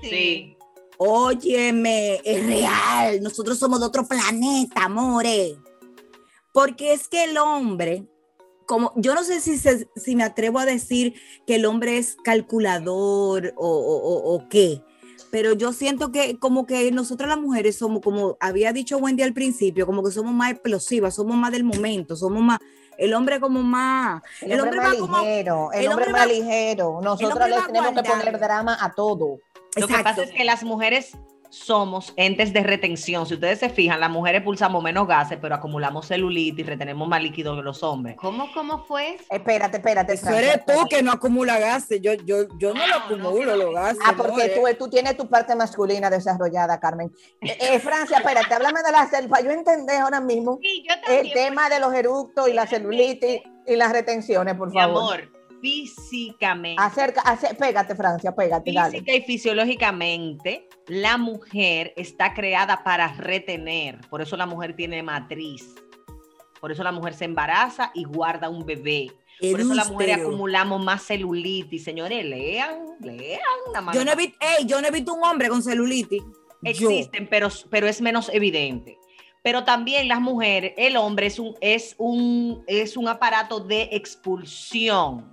Sí. 0.00 0.56
Óyeme, 0.96 2.20
es 2.24 2.46
real. 2.46 3.22
Nosotros 3.22 3.58
somos 3.58 3.80
de 3.80 3.86
otro 3.86 4.06
planeta, 4.06 4.84
amore. 4.84 5.56
Porque 6.52 6.92
es 6.92 7.08
que 7.08 7.24
el 7.24 7.36
hombre, 7.38 8.06
como 8.66 8.92
yo 8.96 9.14
no 9.14 9.22
sé 9.24 9.40
si, 9.40 9.58
se- 9.58 9.88
si 9.96 10.16
me 10.16 10.22
atrevo 10.24 10.58
a 10.58 10.64
decir 10.66 11.14
que 11.46 11.56
el 11.56 11.66
hombre 11.66 11.98
es 11.98 12.16
calculador 12.22 13.52
o, 13.56 13.66
o- 13.68 13.96
o- 13.98 14.34
o 14.34 14.48
qué, 14.48 14.82
pero 15.30 15.52
yo 15.54 15.72
siento 15.72 16.10
que 16.10 16.38
como 16.38 16.66
que 16.66 16.90
nosotras 16.90 17.28
las 17.28 17.38
mujeres 17.38 17.76
somos, 17.76 18.00
como 18.02 18.36
había 18.40 18.72
dicho 18.72 18.98
Wendy 18.98 19.22
al 19.22 19.32
principio, 19.32 19.86
como 19.86 20.02
que 20.02 20.10
somos 20.10 20.32
más 20.34 20.50
explosivas, 20.52 21.14
somos 21.14 21.36
más 21.36 21.52
del 21.52 21.64
momento, 21.64 22.16
somos 22.16 22.42
más, 22.42 22.58
el 22.98 23.14
hombre 23.14 23.40
como 23.40 23.62
más, 23.62 24.22
El, 24.40 24.60
hombre, 24.60 24.76
más 24.80 24.94
va 24.94 24.98
como- 24.98 25.18
ligero, 25.18 25.72
el, 25.72 25.80
el 25.80 25.88
hombre, 25.88 26.06
hombre 26.06 26.12
más 26.12 26.22
va- 26.22 26.26
ligero. 26.26 27.00
Nosotros 27.02 27.32
hombre 27.32 27.48
le 27.50 27.56
va 27.58 27.66
tenemos 27.66 27.92
que 27.94 28.02
poner 28.10 28.38
drama 28.38 28.76
a 28.80 28.92
todo. 28.92 29.38
Lo 29.76 29.86
que 29.86 29.92
Exacto. 29.92 30.04
pasa 30.04 30.22
es 30.24 30.30
que 30.32 30.44
las 30.44 30.62
mujeres 30.64 31.12
somos 31.50 32.12
entes 32.16 32.52
de 32.52 32.62
retención. 32.62 33.26
Si 33.26 33.34
ustedes 33.34 33.58
se 33.58 33.68
fijan, 33.68 34.00
las 34.00 34.10
mujeres 34.10 34.42
pulsamos 34.42 34.82
menos 34.82 35.06
gases, 35.06 35.38
pero 35.42 35.54
acumulamos 35.56 36.06
celulitis 36.06 36.60
y 36.60 36.68
retenemos 36.68 37.06
más 37.08 37.22
líquido 37.22 37.56
que 37.56 37.62
los 37.62 37.82
hombres. 37.82 38.16
¿Cómo, 38.16 38.48
cómo 38.54 38.84
fue? 38.84 39.18
Espérate, 39.28 39.78
espérate. 39.78 40.14
Eso 40.14 40.30
eres 40.30 40.64
tú 40.64 40.86
que 40.88 41.02
no 41.02 41.12
acumula 41.12 41.58
gases. 41.58 42.00
Yo, 42.00 42.14
yo, 42.14 42.46
yo 42.58 42.72
no 42.72 42.86
lo 42.86 42.94
acumulo 42.94 43.56
los 43.56 43.74
gases. 43.74 43.98
Ah, 44.06 44.14
porque 44.16 44.48
no, 44.54 44.60
tú, 44.62 44.66
eh. 44.68 44.74
tú 44.74 44.88
tienes 44.88 45.16
tu 45.16 45.28
parte 45.28 45.54
masculina 45.56 46.08
desarrollada, 46.08 46.78
Carmen. 46.78 47.12
Eh, 47.40 47.58
eh, 47.60 47.78
Francia, 47.80 48.18
espérate, 48.18 48.54
háblame 48.54 48.80
de 48.82 48.92
la 48.92 49.08
selva. 49.08 49.40
Yo 49.40 49.50
entendí 49.50 49.92
ahora 49.94 50.20
mismo 50.20 50.58
Sí, 50.62 50.84
yo 50.88 50.94
también. 51.00 51.26
el 51.26 51.32
tema 51.32 51.68
de 51.68 51.80
los 51.80 51.92
eructos 51.92 52.48
y 52.48 52.52
la 52.52 52.66
celulitis 52.66 53.40
y 53.66 53.76
las 53.76 53.92
retenciones, 53.92 54.54
por 54.54 54.68
Mi 54.70 54.74
favor. 54.78 55.14
amor, 55.20 55.32
físicamente. 55.60 56.82
Acerca, 56.82 57.20
ace- 57.22 57.54
pégate, 57.54 57.94
Francia, 57.94 58.34
pégate, 58.34 58.72
dale. 58.72 58.92
Física 59.00 59.14
y 59.14 59.22
fisiológicamente, 59.22 60.68
la 60.86 61.16
mujer 61.18 61.92
está 61.96 62.34
creada 62.34 62.82
para 62.84 63.08
retener. 63.14 64.00
Por 64.08 64.22
eso 64.22 64.36
la 64.36 64.46
mujer 64.46 64.74
tiene 64.74 65.02
matriz. 65.02 65.74
Por 66.60 66.72
eso 66.72 66.82
la 66.82 66.92
mujer 66.92 67.14
se 67.14 67.24
embaraza 67.24 67.90
y 67.94 68.04
guarda 68.04 68.48
un 68.48 68.66
bebé. 68.66 69.10
Por 69.40 69.60
eso 69.60 69.72
la 69.72 69.84
mujer 69.86 70.10
Elústero. 70.10 70.28
acumulamos 70.28 70.84
más 70.84 71.02
celulitis. 71.06 71.82
Señores, 71.82 72.22
lean, 72.24 72.80
lean. 73.00 73.40
la 73.72 73.92
Yo 73.92 74.04
no, 74.04 74.12
he 74.12 74.16
visto, 74.16 74.36
ey, 74.40 74.66
yo 74.66 74.80
no 74.82 74.88
he 74.88 74.90
visto 74.90 75.14
un 75.14 75.24
hombre 75.24 75.48
con 75.48 75.62
celulitis. 75.62 76.22
Yo. 76.22 76.28
Existen, 76.90 77.26
pero, 77.30 77.48
pero 77.70 77.86
es 77.86 78.02
menos 78.02 78.28
evidente. 78.34 78.98
Pero 79.42 79.64
también 79.64 80.08
las 80.08 80.20
mujeres, 80.20 80.74
el 80.76 80.98
hombre 80.98 81.24
es 81.28 81.38
un, 81.38 81.54
es 81.62 81.94
un, 81.96 82.62
es 82.66 82.98
un 82.98 83.08
aparato 83.08 83.60
de 83.60 83.88
expulsión. 83.92 85.32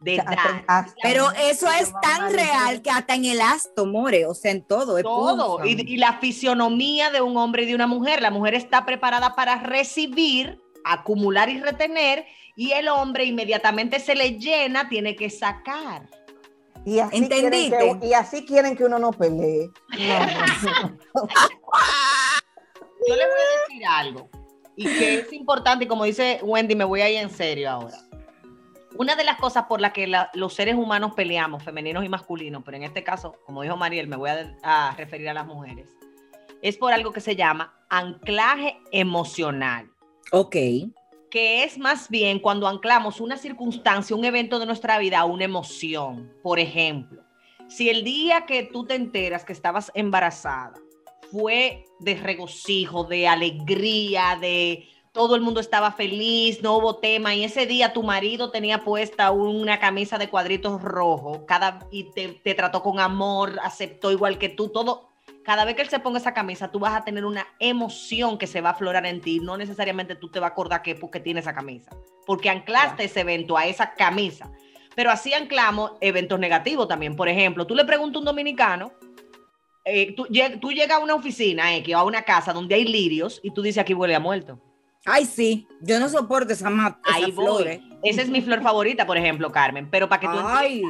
De 0.00 0.12
O 0.12 0.22
sea, 0.22 0.24
dar. 0.24 0.64
hasta- 0.66 0.94
Pero 1.02 1.30
eso 1.32 1.70
es 1.70 1.92
tan 2.00 2.32
real 2.32 2.80
que 2.80 2.90
hasta 2.90 3.14
en 3.14 3.26
el 3.26 3.40
asto, 3.40 3.84
more, 3.84 4.24
o 4.26 4.34
sea, 4.34 4.50
en 4.50 4.62
todo. 4.64 4.96
es 4.96 5.04
todo. 5.04 5.64
Y, 5.64 5.72
y 5.92 5.96
la 5.98 6.14
fisionomía 6.18 7.10
de 7.10 7.20
un 7.20 7.36
hombre 7.36 7.64
y 7.64 7.66
de 7.66 7.74
una 7.74 7.86
mujer. 7.86 8.22
La 8.22 8.30
mujer 8.30 8.54
está 8.54 8.86
preparada 8.86 9.34
para 9.34 9.56
recibir, 9.62 10.58
acumular 10.84 11.50
y 11.50 11.60
retener. 11.60 12.24
Y 12.56 12.72
el 12.72 12.88
hombre 12.88 13.24
inmediatamente 13.24 14.00
se 14.00 14.14
le 14.14 14.38
llena, 14.38 14.88
tiene 14.88 15.16
que 15.16 15.28
sacar. 15.28 16.08
Y 16.86 16.98
así, 16.98 17.10
quieren 17.28 17.44
¿Entendiste? 17.52 17.98
que, 18.00 18.06
y 18.06 18.14
así 18.14 18.46
quieren 18.46 18.74
que 18.74 18.84
uno 18.84 18.98
no 18.98 19.10
pelee. 19.12 19.68
No, 19.90 19.98
no. 21.14 21.28
Yo 23.06 23.16
le 23.16 23.22
voy 23.26 23.40
a 23.40 23.68
decir 23.68 23.86
algo. 23.86 24.30
Y 24.76 24.84
que 24.84 25.14
es 25.20 25.32
importante, 25.32 25.84
y 25.84 25.88
como 25.88 26.04
dice 26.04 26.40
Wendy, 26.42 26.74
me 26.74 26.84
voy 26.84 27.02
a 27.02 27.10
ir 27.10 27.18
en 27.18 27.30
serio 27.30 27.68
ahora. 27.70 27.98
Una 28.96 29.14
de 29.16 29.24
las 29.24 29.36
cosas 29.38 29.64
por 29.64 29.80
las 29.80 29.92
que 29.92 30.06
la- 30.06 30.30
los 30.34 30.54
seres 30.54 30.74
humanos 30.74 31.12
peleamos, 31.14 31.62
femeninos 31.62 32.04
y 32.04 32.08
masculinos, 32.08 32.62
pero 32.64 32.76
en 32.76 32.82
este 32.82 33.04
caso, 33.04 33.36
como 33.46 33.62
dijo 33.62 33.76
Mariel, 33.76 34.08
me 34.08 34.16
voy 34.16 34.30
a, 34.30 34.56
a 34.62 34.94
referir 34.96 35.28
a 35.28 35.34
las 35.34 35.46
mujeres, 35.46 35.88
es 36.62 36.76
por 36.76 36.92
algo 36.92 37.12
que 37.12 37.20
se 37.20 37.36
llama 37.36 37.72
anclaje 37.88 38.78
emocional. 38.92 39.90
Ok. 40.32 40.56
que 41.30 41.62
es 41.62 41.78
más 41.78 42.08
bien 42.08 42.40
cuando 42.40 42.66
anclamos 42.66 43.20
una 43.20 43.36
circunstancia, 43.36 44.16
un 44.16 44.24
evento 44.24 44.58
de 44.58 44.66
nuestra 44.66 44.98
vida 44.98 45.20
a 45.20 45.24
una 45.26 45.44
emoción. 45.44 46.32
Por 46.42 46.58
ejemplo, 46.58 47.22
si 47.68 47.88
el 47.88 48.02
día 48.02 48.46
que 48.46 48.64
tú 48.64 48.84
te 48.84 48.96
enteras 48.96 49.44
que 49.44 49.52
estabas 49.52 49.92
embarazada 49.94 50.74
fue 51.30 51.84
de 52.00 52.16
regocijo, 52.16 53.04
de 53.04 53.28
alegría, 53.28 54.36
de 54.40 54.88
todo 55.12 55.34
el 55.34 55.40
mundo 55.42 55.60
estaba 55.60 55.92
feliz, 55.92 56.62
no 56.62 56.76
hubo 56.76 56.96
tema, 56.96 57.34
y 57.34 57.44
ese 57.44 57.66
día 57.66 57.92
tu 57.92 58.02
marido 58.02 58.50
tenía 58.50 58.84
puesta 58.84 59.30
una 59.32 59.80
camisa 59.80 60.18
de 60.18 60.28
cuadritos 60.28 60.80
rojos 60.80 61.40
cada, 61.46 61.80
y 61.90 62.04
te, 62.12 62.28
te 62.28 62.54
trató 62.54 62.82
con 62.82 63.00
amor, 63.00 63.58
aceptó 63.62 64.12
igual 64.12 64.38
que 64.38 64.48
tú, 64.48 64.68
todo. 64.68 65.08
Cada 65.42 65.64
vez 65.64 65.74
que 65.74 65.82
él 65.82 65.88
se 65.88 65.98
ponga 65.98 66.18
esa 66.18 66.34
camisa, 66.34 66.70
tú 66.70 66.78
vas 66.78 66.94
a 66.94 67.02
tener 67.02 67.24
una 67.24 67.46
emoción 67.58 68.38
que 68.38 68.46
se 68.46 68.60
va 68.60 68.70
a 68.70 68.72
aflorar 68.72 69.06
en 69.06 69.20
ti. 69.20 69.40
No 69.40 69.56
necesariamente 69.56 70.14
tú 70.14 70.28
te 70.30 70.38
vas 70.38 70.50
a 70.50 70.52
acordar 70.52 70.82
que 70.82 70.94
porque 70.94 71.18
tiene 71.18 71.40
esa 71.40 71.54
camisa, 71.54 71.90
porque 72.26 72.50
anclaste 72.50 73.04
ese 73.04 73.20
evento 73.20 73.56
a 73.56 73.64
esa 73.64 73.94
camisa. 73.94 74.52
Pero 74.94 75.10
así 75.10 75.32
anclamos 75.32 75.92
eventos 76.02 76.38
negativos 76.38 76.86
también. 76.86 77.16
Por 77.16 77.28
ejemplo, 77.28 77.66
tú 77.66 77.74
le 77.74 77.84
preguntas 77.84 78.16
a 78.16 78.18
un 78.20 78.24
dominicano, 78.26 78.92
eh, 79.84 80.14
tú, 80.14 80.26
lleg- 80.26 80.60
tú 80.60 80.72
llegas 80.72 80.98
a 80.98 81.02
una 81.02 81.14
oficina 81.14 81.74
X 81.76 81.94
o 81.94 81.98
a 81.98 82.04
una 82.04 82.22
casa 82.22 82.52
donde 82.52 82.74
hay 82.74 82.84
lirios 82.84 83.40
y 83.42 83.50
tú 83.50 83.62
dices 83.62 83.80
aquí 83.80 83.94
huele 83.94 84.14
a 84.14 84.20
muerto. 84.20 84.60
Ay, 85.06 85.24
sí, 85.24 85.66
yo 85.80 85.98
no 85.98 86.08
soporto 86.08 86.52
esa 86.52 86.68
mata, 86.70 86.98
Ahí 87.04 87.32
flores. 87.32 87.80
Esa 88.02 88.22
es 88.22 88.28
mi 88.28 88.42
flor 88.42 88.62
favorita, 88.62 89.06
por 89.06 89.16
ejemplo, 89.16 89.50
Carmen. 89.50 89.88
Pero 89.90 90.08
para 90.08 90.20
que 90.20 90.26
tú 90.26 90.32
Ay, 90.38 90.82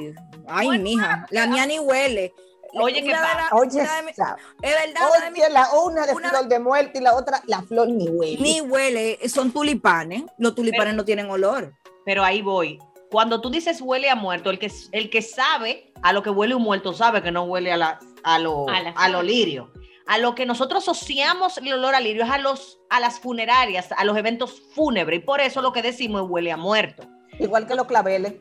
ay, 0.48 0.78
mija, 0.78 1.26
la 1.30 1.46
mía 1.46 1.66
ni 1.66 1.78
huele. 1.78 2.32
Oye, 2.74 3.02
¿qué 3.02 3.10
pasa? 3.10 3.48
la- 3.50 3.56
Oye, 3.56 3.82
es 3.82 3.88
verdad, 4.06 4.36
oye, 4.62 5.50
la 5.50 5.68
una 5.84 6.06
de 6.06 6.12
una- 6.14 6.28
flor 6.30 6.46
de 6.48 6.58
muerte 6.60 6.98
y 6.98 7.02
la 7.02 7.14
otra, 7.16 7.42
la 7.46 7.62
flor 7.62 7.88
ni 7.88 8.08
huele. 8.08 8.38
ni 8.40 8.60
huele, 8.60 9.18
son 9.28 9.50
tulipanes. 9.52 10.22
Los 10.38 10.54
tulipanes 10.54 10.94
no 10.94 11.04
tienen 11.04 11.28
olor. 11.30 11.74
Pero 12.04 12.22
ahí 12.24 12.42
voy. 12.42 12.78
Cuando 13.10 13.40
tú 13.40 13.50
dices 13.50 13.80
huele 13.80 14.08
a 14.08 14.14
muerto, 14.14 14.50
el 14.50 14.60
que, 14.60 14.70
el 14.92 15.10
que 15.10 15.20
sabe 15.20 15.92
a 16.02 16.12
lo 16.12 16.22
que 16.22 16.30
huele 16.30 16.54
un 16.54 16.62
muerto 16.62 16.92
sabe 16.92 17.22
que 17.22 17.32
no 17.32 17.42
huele 17.42 17.72
a, 17.72 17.76
la, 17.76 17.98
a, 18.22 18.38
lo, 18.38 18.68
A 18.68 18.80
la 18.82 18.90
a 18.90 19.08
lo 19.08 19.22
lirio. 19.22 19.72
A 20.10 20.18
lo 20.18 20.34
que 20.34 20.44
nosotros 20.44 20.82
asociamos 20.82 21.58
el 21.58 21.72
olor 21.72 21.94
a 21.94 22.00
lirio 22.00 22.24
es 22.24 22.30
a, 22.30 22.38
los, 22.38 22.80
a 22.90 22.98
las 22.98 23.20
funerarias, 23.20 23.92
a 23.96 24.04
los 24.04 24.16
eventos 24.16 24.60
fúnebres. 24.74 25.20
Y 25.20 25.22
por 25.22 25.40
eso 25.40 25.62
lo 25.62 25.72
que 25.72 25.82
decimos 25.82 26.24
es 26.24 26.28
huele 26.28 26.50
a 26.50 26.56
muerto. 26.56 27.04
Igual 27.38 27.68
que 27.68 27.76
los 27.76 27.86
claveles. 27.86 28.34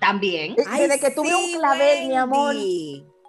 También. 0.00 0.52
Eh, 0.52 0.64
Desde 0.76 1.00
que 1.00 1.10
tuve 1.12 1.34
un 1.34 1.58
clavel, 1.58 2.08
mi 2.08 2.14
amor. 2.14 2.54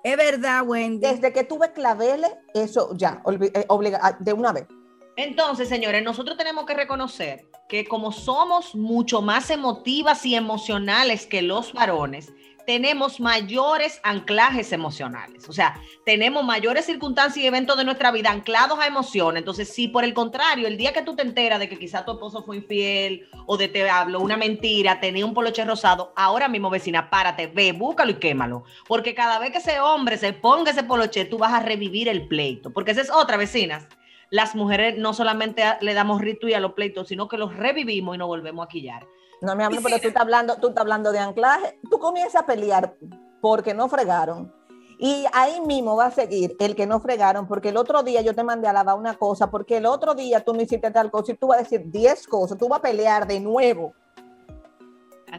Es 0.03 0.17
verdad, 0.17 0.63
Wendy. 0.67 1.07
Desde 1.07 1.31
que 1.31 1.45
tuve 1.45 1.71
claveles, 1.71 2.31
eso 2.53 2.89
ya, 2.97 3.21
eh, 3.25 3.65
obliga, 3.69 4.01
ah, 4.03 4.17
de 4.19 4.33
una 4.33 4.51
vez. 4.51 4.67
Entonces, 5.15 5.69
señores, 5.69 6.03
nosotros 6.03 6.35
tenemos 6.35 6.65
que 6.65 6.73
reconocer 6.73 7.45
que 7.69 7.85
como 7.85 8.11
somos 8.11 8.75
mucho 8.75 9.21
más 9.21 9.49
emotivas 9.51 10.25
y 10.25 10.35
emocionales 10.35 11.25
que 11.25 11.41
los 11.41 11.71
varones, 11.71 12.33
tenemos 12.67 13.21
mayores 13.21 14.01
anclajes 14.03 14.73
emocionales. 14.73 15.47
O 15.47 15.53
sea, 15.53 15.79
tenemos 16.05 16.43
mayores 16.43 16.85
circunstancias 16.85 17.41
y 17.41 17.47
eventos 17.47 17.77
de 17.77 17.85
nuestra 17.85 18.11
vida 18.11 18.29
anclados 18.29 18.77
a 18.77 18.85
emociones. 18.85 19.39
Entonces, 19.39 19.73
si 19.73 19.87
por 19.87 20.03
el 20.03 20.13
contrario, 20.13 20.67
el 20.67 20.75
día 20.75 20.91
que 20.91 21.01
tú 21.01 21.15
te 21.15 21.21
enteras 21.21 21.61
de 21.61 21.69
que 21.69 21.79
quizá 21.79 22.03
tu 22.03 22.11
esposo 22.11 22.43
fue 22.43 22.57
infiel 22.57 23.29
o 23.45 23.55
de 23.55 23.69
te 23.69 23.89
habló 23.89 24.19
una 24.19 24.35
mentira, 24.35 24.99
tenía 24.99 25.25
un 25.25 25.33
poloche 25.33 25.63
rosado, 25.63 26.11
ahora 26.17 26.49
mismo, 26.49 26.69
vecina, 26.69 27.09
párate, 27.09 27.47
ve, 27.47 27.71
búscalo 27.71 28.11
y 28.11 28.15
quémalo. 28.15 28.65
Porque 28.85 29.15
cada 29.15 29.39
vez 29.39 29.51
que 29.51 29.59
ese 29.59 29.79
hombre 29.79 30.17
se 30.17 30.33
ponga 30.33 30.71
ese 30.71 30.83
poloche, 30.83 31.23
tú 31.23 31.37
vas 31.37 31.53
a 31.53 31.61
revivir 31.61 32.09
el 32.09 32.27
pleito. 32.27 32.73
Porque 32.73 32.91
esa 32.91 32.99
es 32.99 33.09
otra, 33.09 33.37
vecinas 33.37 33.87
las 34.29 34.55
mujeres 34.55 34.97
no 34.97 35.13
solamente 35.13 35.63
le 35.79 35.93
damos 35.93 36.21
y 36.21 36.53
a 36.53 36.59
los 36.59 36.73
pleitos, 36.73 37.07
sino 37.07 37.29
que 37.29 37.37
los 37.37 37.55
revivimos 37.55 38.15
y 38.15 38.17
nos 38.17 38.27
volvemos 38.27 38.65
a 38.65 38.69
quillar. 38.69 39.07
No, 39.41 39.55
mi 39.55 39.63
amor, 39.63 39.79
pero 39.83 39.99
tú 39.99 40.07
estás 40.07 40.21
hablando, 40.21 40.55
tú 40.57 40.69
estás 40.69 40.81
hablando 40.81 41.11
de 41.11 41.19
anclaje. 41.19 41.79
Tú 41.89 41.99
comienzas 41.99 42.43
a 42.43 42.45
pelear 42.45 42.95
porque 43.41 43.73
no 43.73 43.87
fregaron. 43.87 44.53
Y 44.99 45.25
ahí 45.31 45.61
mismo 45.61 45.95
va 45.95 46.07
a 46.07 46.11
seguir 46.11 46.55
el 46.59 46.75
que 46.75 46.87
no 46.87 46.99
fregaron, 46.99 47.47
porque 47.47 47.69
el 47.69 47.77
otro 47.77 48.01
día 48.01 48.21
yo 48.21 48.33
te 48.33 48.43
mandé 48.43 48.67
a 48.67 48.73
lavar 48.73 48.97
una 48.97 49.15
cosa, 49.15 49.51
porque 49.51 49.77
el 49.77 49.85
otro 49.85 50.15
día 50.15 50.43
tú 50.43 50.53
no 50.53 50.61
hiciste 50.61 50.89
tal 50.89 51.11
cosa 51.11 51.33
y 51.33 51.35
tú 51.35 51.47
vas 51.47 51.59
a 51.59 51.61
decir 51.61 51.83
10 51.85 52.27
cosas, 52.27 52.57
tú 52.57 52.67
vas 52.67 52.79
a 52.79 52.81
pelear 52.81 53.27
de 53.27 53.39
nuevo 53.39 53.93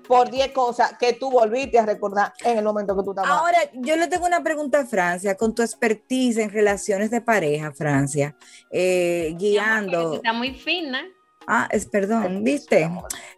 por 0.06 0.30
10 0.30 0.52
cosas 0.52 0.96
que 0.98 1.14
tú 1.14 1.30
volviste 1.30 1.78
a 1.78 1.86
recordar 1.86 2.32
en 2.44 2.58
el 2.58 2.64
momento 2.64 2.96
que 2.96 3.02
tú 3.02 3.10
estabas. 3.10 3.30
Ahora, 3.30 3.58
yo 3.72 3.96
le 3.96 4.06
tengo 4.06 4.26
una 4.26 4.42
pregunta 4.42 4.80
a 4.80 4.86
Francia, 4.86 5.36
con 5.36 5.54
tu 5.54 5.62
expertise 5.62 6.38
en 6.38 6.50
relaciones 6.50 7.10
de 7.10 7.20
pareja, 7.20 7.72
Francia, 7.72 8.36
eh, 8.70 9.34
guiando. 9.36 10.14
Está 10.14 10.32
muy 10.32 10.54
fina. 10.54 11.02
Ah, 11.50 11.66
es 11.72 11.86
perdón, 11.86 12.44
¿viste? 12.44 12.90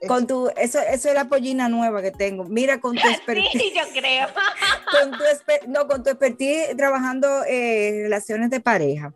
Con 0.08 0.26
tu, 0.26 0.48
eso, 0.56 0.80
eso 0.80 1.08
es 1.08 1.14
la 1.14 1.28
pollina 1.28 1.68
nueva 1.68 2.02
que 2.02 2.10
tengo. 2.10 2.42
Mira, 2.42 2.80
con 2.80 2.96
tu 2.96 3.06
expertise. 3.08 3.52
Sí, 3.52 3.72
yo 3.72 3.82
creo. 3.92 4.26
con 4.90 5.12
tu 5.12 5.22
exper- 5.24 5.66
no, 5.68 5.86
con 5.86 6.02
tu 6.02 6.10
expertise 6.10 6.76
trabajando 6.76 7.44
eh, 7.46 8.00
relaciones 8.02 8.50
de 8.50 8.58
pareja. 8.58 9.14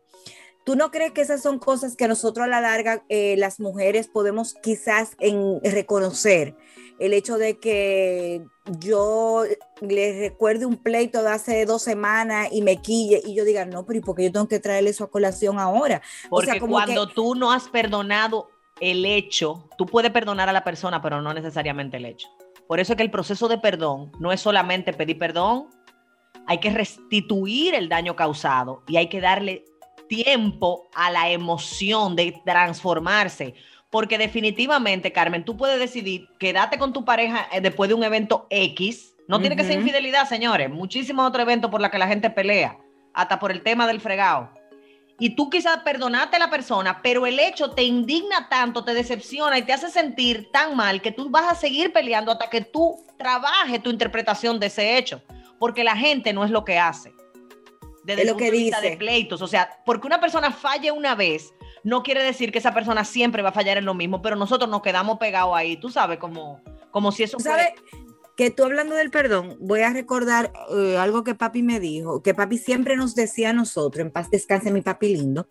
¿Tú 0.64 0.76
no 0.76 0.92
crees 0.92 1.10
que 1.10 1.22
esas 1.22 1.42
son 1.42 1.58
cosas 1.58 1.96
que 1.96 2.06
nosotros 2.06 2.44
a 2.44 2.48
la 2.48 2.60
larga 2.60 3.02
eh, 3.08 3.34
las 3.36 3.58
mujeres 3.58 4.06
podemos 4.06 4.54
quizás 4.62 5.10
en, 5.18 5.60
reconocer? 5.64 6.54
El 7.00 7.12
hecho 7.14 7.36
de 7.36 7.58
que 7.58 8.44
yo 8.78 9.42
le 9.80 10.20
recuerde 10.20 10.66
un 10.66 10.76
pleito 10.76 11.24
de 11.24 11.30
hace 11.30 11.66
dos 11.66 11.82
semanas 11.82 12.48
y 12.52 12.62
me 12.62 12.80
quille 12.80 13.20
y 13.24 13.34
yo 13.34 13.44
diga, 13.44 13.64
no, 13.64 13.84
pero 13.84 13.98
¿y 13.98 14.02
por 14.02 14.14
qué 14.14 14.22
yo 14.24 14.32
tengo 14.32 14.46
que 14.46 14.60
traerle 14.60 14.90
eso 14.90 15.02
a 15.02 15.10
colación 15.10 15.58
ahora? 15.58 16.00
O 16.30 16.40
sea, 16.40 16.60
como 16.60 16.74
cuando 16.74 17.08
que- 17.08 17.14
tú 17.14 17.34
no 17.34 17.50
has 17.50 17.68
perdonado 17.68 18.48
el 18.80 19.04
hecho, 19.04 19.68
tú 19.78 19.86
puedes 19.86 20.10
perdonar 20.10 20.48
a 20.48 20.52
la 20.52 20.64
persona, 20.64 21.00
pero 21.00 21.22
no 21.22 21.32
necesariamente 21.32 21.96
el 21.96 22.06
hecho. 22.06 22.28
Por 22.66 22.80
eso 22.80 22.92
es 22.92 22.96
que 22.96 23.02
el 23.02 23.10
proceso 23.10 23.48
de 23.48 23.58
perdón 23.58 24.10
no 24.18 24.32
es 24.32 24.40
solamente 24.40 24.92
pedir 24.92 25.18
perdón, 25.18 25.68
hay 26.46 26.58
que 26.58 26.70
restituir 26.70 27.74
el 27.74 27.88
daño 27.88 28.16
causado 28.16 28.82
y 28.86 28.96
hay 28.96 29.08
que 29.08 29.20
darle 29.20 29.64
tiempo 30.08 30.88
a 30.94 31.10
la 31.10 31.30
emoción 31.30 32.16
de 32.16 32.40
transformarse. 32.44 33.54
Porque 33.90 34.18
definitivamente, 34.18 35.12
Carmen, 35.12 35.44
tú 35.44 35.56
puedes 35.56 35.78
decidir 35.78 36.28
quedarte 36.38 36.78
con 36.78 36.92
tu 36.92 37.04
pareja 37.04 37.48
eh, 37.52 37.60
después 37.60 37.88
de 37.88 37.94
un 37.94 38.02
evento 38.02 38.46
X. 38.50 39.14
No 39.28 39.40
tiene 39.40 39.56
que 39.56 39.64
ser 39.64 39.78
infidelidad, 39.78 40.28
señores. 40.28 40.68
Muchísimos 40.68 41.26
otros 41.26 41.42
eventos 41.42 41.70
por 41.70 41.80
los 41.80 41.90
que 41.90 41.98
la 41.98 42.08
gente 42.08 42.28
pelea, 42.28 42.76
hasta 43.14 43.38
por 43.38 43.52
el 43.52 43.62
tema 43.62 43.86
del 43.86 44.00
fregado. 44.00 44.50
Y 45.18 45.36
tú 45.36 45.48
quizás 45.48 45.78
perdonaste 45.84 46.36
a 46.36 46.40
la 46.40 46.50
persona, 46.50 47.00
pero 47.02 47.24
el 47.26 47.38
hecho 47.38 47.70
te 47.70 47.84
indigna 47.84 48.48
tanto, 48.48 48.82
te 48.84 48.94
decepciona 48.94 49.56
y 49.58 49.62
te 49.62 49.72
hace 49.72 49.88
sentir 49.88 50.50
tan 50.52 50.76
mal 50.76 51.00
que 51.00 51.12
tú 51.12 51.30
vas 51.30 51.50
a 51.52 51.54
seguir 51.54 51.92
peleando 51.92 52.32
hasta 52.32 52.50
que 52.50 52.62
tú 52.62 52.96
trabajes 53.16 53.80
tu 53.82 53.90
interpretación 53.90 54.58
de 54.58 54.66
ese 54.66 54.98
hecho. 54.98 55.22
Porque 55.60 55.84
la 55.84 55.96
gente 55.96 56.32
no 56.32 56.44
es 56.44 56.50
lo 56.50 56.64
que 56.64 56.78
hace. 56.78 57.12
Desde 58.04 58.22
Es 58.22 58.26
el 58.26 58.26
lo 58.26 58.32
punto 58.34 58.44
que 58.44 58.50
de 58.50 58.56
vista 58.58 58.80
dice. 58.80 58.90
de 58.90 58.96
pleitos. 58.96 59.40
O 59.40 59.46
sea, 59.46 59.70
porque 59.86 60.06
una 60.08 60.20
persona 60.20 60.50
falle 60.50 60.90
una 60.90 61.14
vez, 61.14 61.54
no 61.84 62.02
quiere 62.02 62.22
decir 62.22 62.50
que 62.50 62.58
esa 62.58 62.74
persona 62.74 63.04
siempre 63.04 63.40
va 63.40 63.50
a 63.50 63.52
fallar 63.52 63.78
en 63.78 63.84
lo 63.84 63.94
mismo, 63.94 64.20
pero 64.20 64.34
nosotros 64.36 64.68
nos 64.68 64.82
quedamos 64.82 65.18
pegados 65.18 65.54
ahí, 65.56 65.76
tú 65.76 65.90
sabes, 65.90 66.18
como, 66.18 66.60
como 66.90 67.12
si 67.12 67.22
eso 67.22 67.38
fuera- 67.38 67.72
que 68.36 68.50
tú 68.50 68.64
hablando 68.64 68.96
del 68.96 69.10
perdón, 69.10 69.56
voy 69.60 69.80
a 69.82 69.92
recordar 69.92 70.52
eh, 70.76 70.96
algo 70.96 71.22
que 71.22 71.34
papi 71.34 71.62
me 71.62 71.78
dijo, 71.78 72.22
que 72.22 72.34
papi 72.34 72.58
siempre 72.58 72.96
nos 72.96 73.14
decía 73.14 73.50
a 73.50 73.52
nosotros, 73.52 74.04
en 74.04 74.10
paz 74.10 74.28
descanse 74.30 74.72
mi 74.72 74.82
papi 74.82 75.16
lindo, 75.16 75.46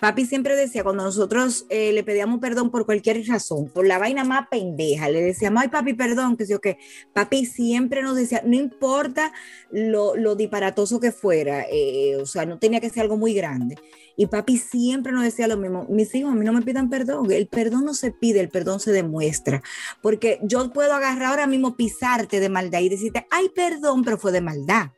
papi 0.00 0.26
siempre 0.26 0.56
decía 0.56 0.82
cuando 0.82 1.04
nosotros 1.04 1.66
eh, 1.68 1.92
le 1.92 2.02
pedíamos 2.02 2.40
perdón 2.40 2.70
por 2.70 2.86
cualquier 2.86 3.24
razón, 3.26 3.68
por 3.68 3.86
la 3.86 3.98
vaina 3.98 4.24
más 4.24 4.48
pendeja, 4.48 5.08
le 5.08 5.22
decíamos, 5.22 5.62
ay 5.62 5.68
papi, 5.68 5.94
perdón, 5.94 6.36
que 6.36 6.46
sé 6.46 6.52
yo 6.52 6.60
qué, 6.60 6.78
papi 7.12 7.46
siempre 7.46 8.02
nos 8.02 8.16
decía, 8.16 8.42
no 8.44 8.56
importa 8.56 9.32
lo, 9.70 10.16
lo 10.16 10.34
disparatoso 10.34 10.98
que 10.98 11.12
fuera, 11.12 11.66
eh, 11.70 12.16
o 12.16 12.26
sea, 12.26 12.46
no 12.46 12.58
tenía 12.58 12.80
que 12.80 12.90
ser 12.90 13.02
algo 13.02 13.16
muy 13.16 13.34
grande. 13.34 13.76
Y 14.16 14.26
papi 14.26 14.58
siempre 14.58 15.12
nos 15.12 15.24
decía 15.24 15.48
lo 15.48 15.56
mismo, 15.56 15.86
mis 15.88 16.14
hijos 16.14 16.32
a 16.32 16.34
mí 16.34 16.44
no 16.44 16.52
me 16.52 16.62
pidan 16.62 16.88
perdón, 16.88 17.30
el 17.32 17.48
perdón 17.48 17.84
no 17.84 17.94
se 17.94 18.12
pide, 18.12 18.40
el 18.40 18.48
perdón 18.48 18.78
se 18.78 18.92
demuestra 18.92 19.62
porque 20.02 20.38
yo 20.42 20.72
puedo 20.72 20.94
agarrar 20.94 21.30
ahora 21.30 21.46
mismo, 21.46 21.76
pisarte 21.76 22.40
de 22.40 22.48
maldad 22.48 22.80
y 22.80 22.88
decirte, 22.88 23.26
ay, 23.30 23.48
perdón, 23.54 24.04
pero 24.04 24.18
fue 24.18 24.32
de 24.32 24.40
maldad. 24.40 24.90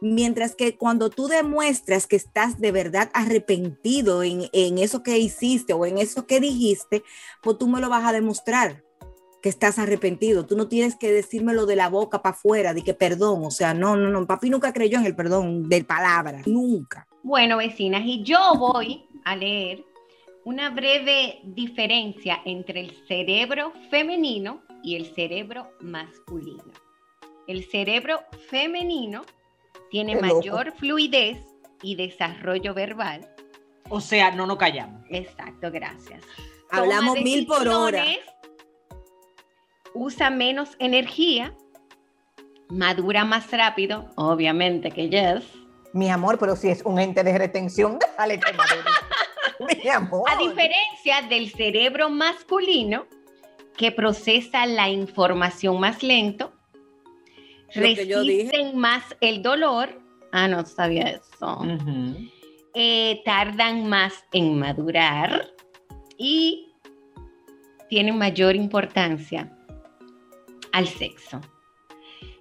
Mientras 0.00 0.54
que 0.54 0.76
cuando 0.76 1.10
tú 1.10 1.26
demuestras 1.26 2.06
que 2.06 2.16
estás 2.16 2.60
de 2.60 2.72
verdad 2.72 3.10
arrepentido 3.14 4.22
en, 4.22 4.48
en 4.52 4.78
eso 4.78 5.02
que 5.02 5.18
hiciste 5.18 5.72
o 5.72 5.86
en 5.86 5.98
eso 5.98 6.26
que 6.26 6.40
dijiste, 6.40 7.02
pues 7.42 7.58
tú 7.58 7.68
me 7.68 7.80
lo 7.80 7.88
vas 7.88 8.04
a 8.04 8.12
demostrar 8.12 8.84
que 9.42 9.48
estás 9.48 9.78
arrepentido. 9.78 10.44
Tú 10.44 10.56
no 10.56 10.68
tienes 10.68 10.96
que 10.96 11.12
decírmelo 11.12 11.64
de 11.66 11.76
la 11.76 11.88
boca 11.88 12.20
para 12.20 12.34
afuera, 12.34 12.74
de 12.74 12.82
que 12.82 12.94
perdón. 12.94 13.42
O 13.44 13.50
sea, 13.50 13.72
no, 13.72 13.96
no, 13.96 14.10
no. 14.10 14.26
Papi 14.26 14.50
nunca 14.50 14.72
creyó 14.72 14.98
en 14.98 15.06
el 15.06 15.16
perdón 15.16 15.68
de 15.68 15.82
palabras, 15.82 16.46
nunca. 16.46 17.06
Bueno, 17.22 17.58
vecinas, 17.58 18.02
y 18.04 18.22
yo 18.22 18.54
voy 18.56 19.04
a 19.24 19.36
leer 19.36 19.84
una 20.44 20.70
breve 20.70 21.40
diferencia 21.44 22.40
entre 22.44 22.80
el 22.80 23.06
cerebro 23.06 23.72
femenino 23.90 24.62
y 24.82 24.96
el 24.96 25.06
cerebro 25.14 25.70
masculino. 25.80 26.72
El 27.46 27.64
cerebro 27.64 28.20
femenino 28.48 29.24
tiene 29.90 30.14
Qué 30.14 30.22
loco. 30.22 30.36
mayor 30.36 30.72
fluidez 30.72 31.38
y 31.82 31.96
desarrollo 31.96 32.72
verbal. 32.74 33.28
O 33.88 34.00
sea, 34.00 34.30
no 34.30 34.46
nos 34.46 34.56
callamos. 34.56 35.02
Exacto, 35.10 35.70
gracias. 35.70 36.22
Hablamos 36.70 37.14
Toma 37.14 37.24
mil 37.24 37.46
por 37.46 37.68
hora. 37.68 38.04
Usa 39.92 40.30
menos 40.30 40.76
energía, 40.78 41.54
madura 42.68 43.24
más 43.24 43.50
rápido, 43.50 44.08
obviamente 44.14 44.92
que 44.92 45.10
yes. 45.10 45.59
Mi 45.92 46.08
amor, 46.10 46.38
pero 46.38 46.56
si 46.56 46.68
es 46.68 46.82
un 46.82 46.98
ente 46.98 47.22
de 47.22 47.36
retención, 47.36 47.98
déjale 48.00 48.38
que 48.40 48.52
madure. 48.52 48.80
Mi 49.82 49.90
amor. 49.90 50.30
A 50.30 50.36
diferencia 50.36 51.22
del 51.28 51.50
cerebro 51.50 52.08
masculino, 52.08 53.06
que 53.76 53.92
procesa 53.92 54.66
la 54.66 54.88
información 54.88 55.80
más 55.80 56.02
lento, 56.02 56.52
Lo 57.74 57.82
resisten 57.82 58.76
más 58.78 59.02
el 59.20 59.42
dolor. 59.42 60.00
Ah, 60.32 60.48
no 60.48 60.64
sabía 60.64 61.08
eso. 61.08 61.62
Eh, 62.74 63.22
tardan 63.24 63.88
más 63.88 64.24
en 64.32 64.58
madurar 64.58 65.50
y 66.16 66.72
tienen 67.88 68.16
mayor 68.16 68.54
importancia 68.54 69.50
al 70.72 70.86
sexo. 70.86 71.40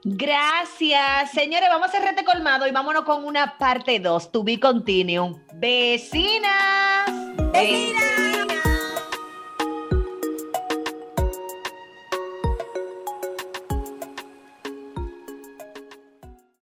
Gracias, 0.04 1.32
señores. 1.32 1.70
Vamos 1.70 1.94
a 1.94 2.00
rete 2.00 2.24
colmado 2.24 2.68
y 2.68 2.72
vámonos 2.72 3.04
con 3.04 3.26
una 3.26 3.58
parte 3.58 4.00
2. 4.00 4.32
To 4.32 4.44
be 4.44 4.60
continuum. 4.60 5.40
Vecinas. 5.56 7.12
¡Vecinas! 7.52 8.29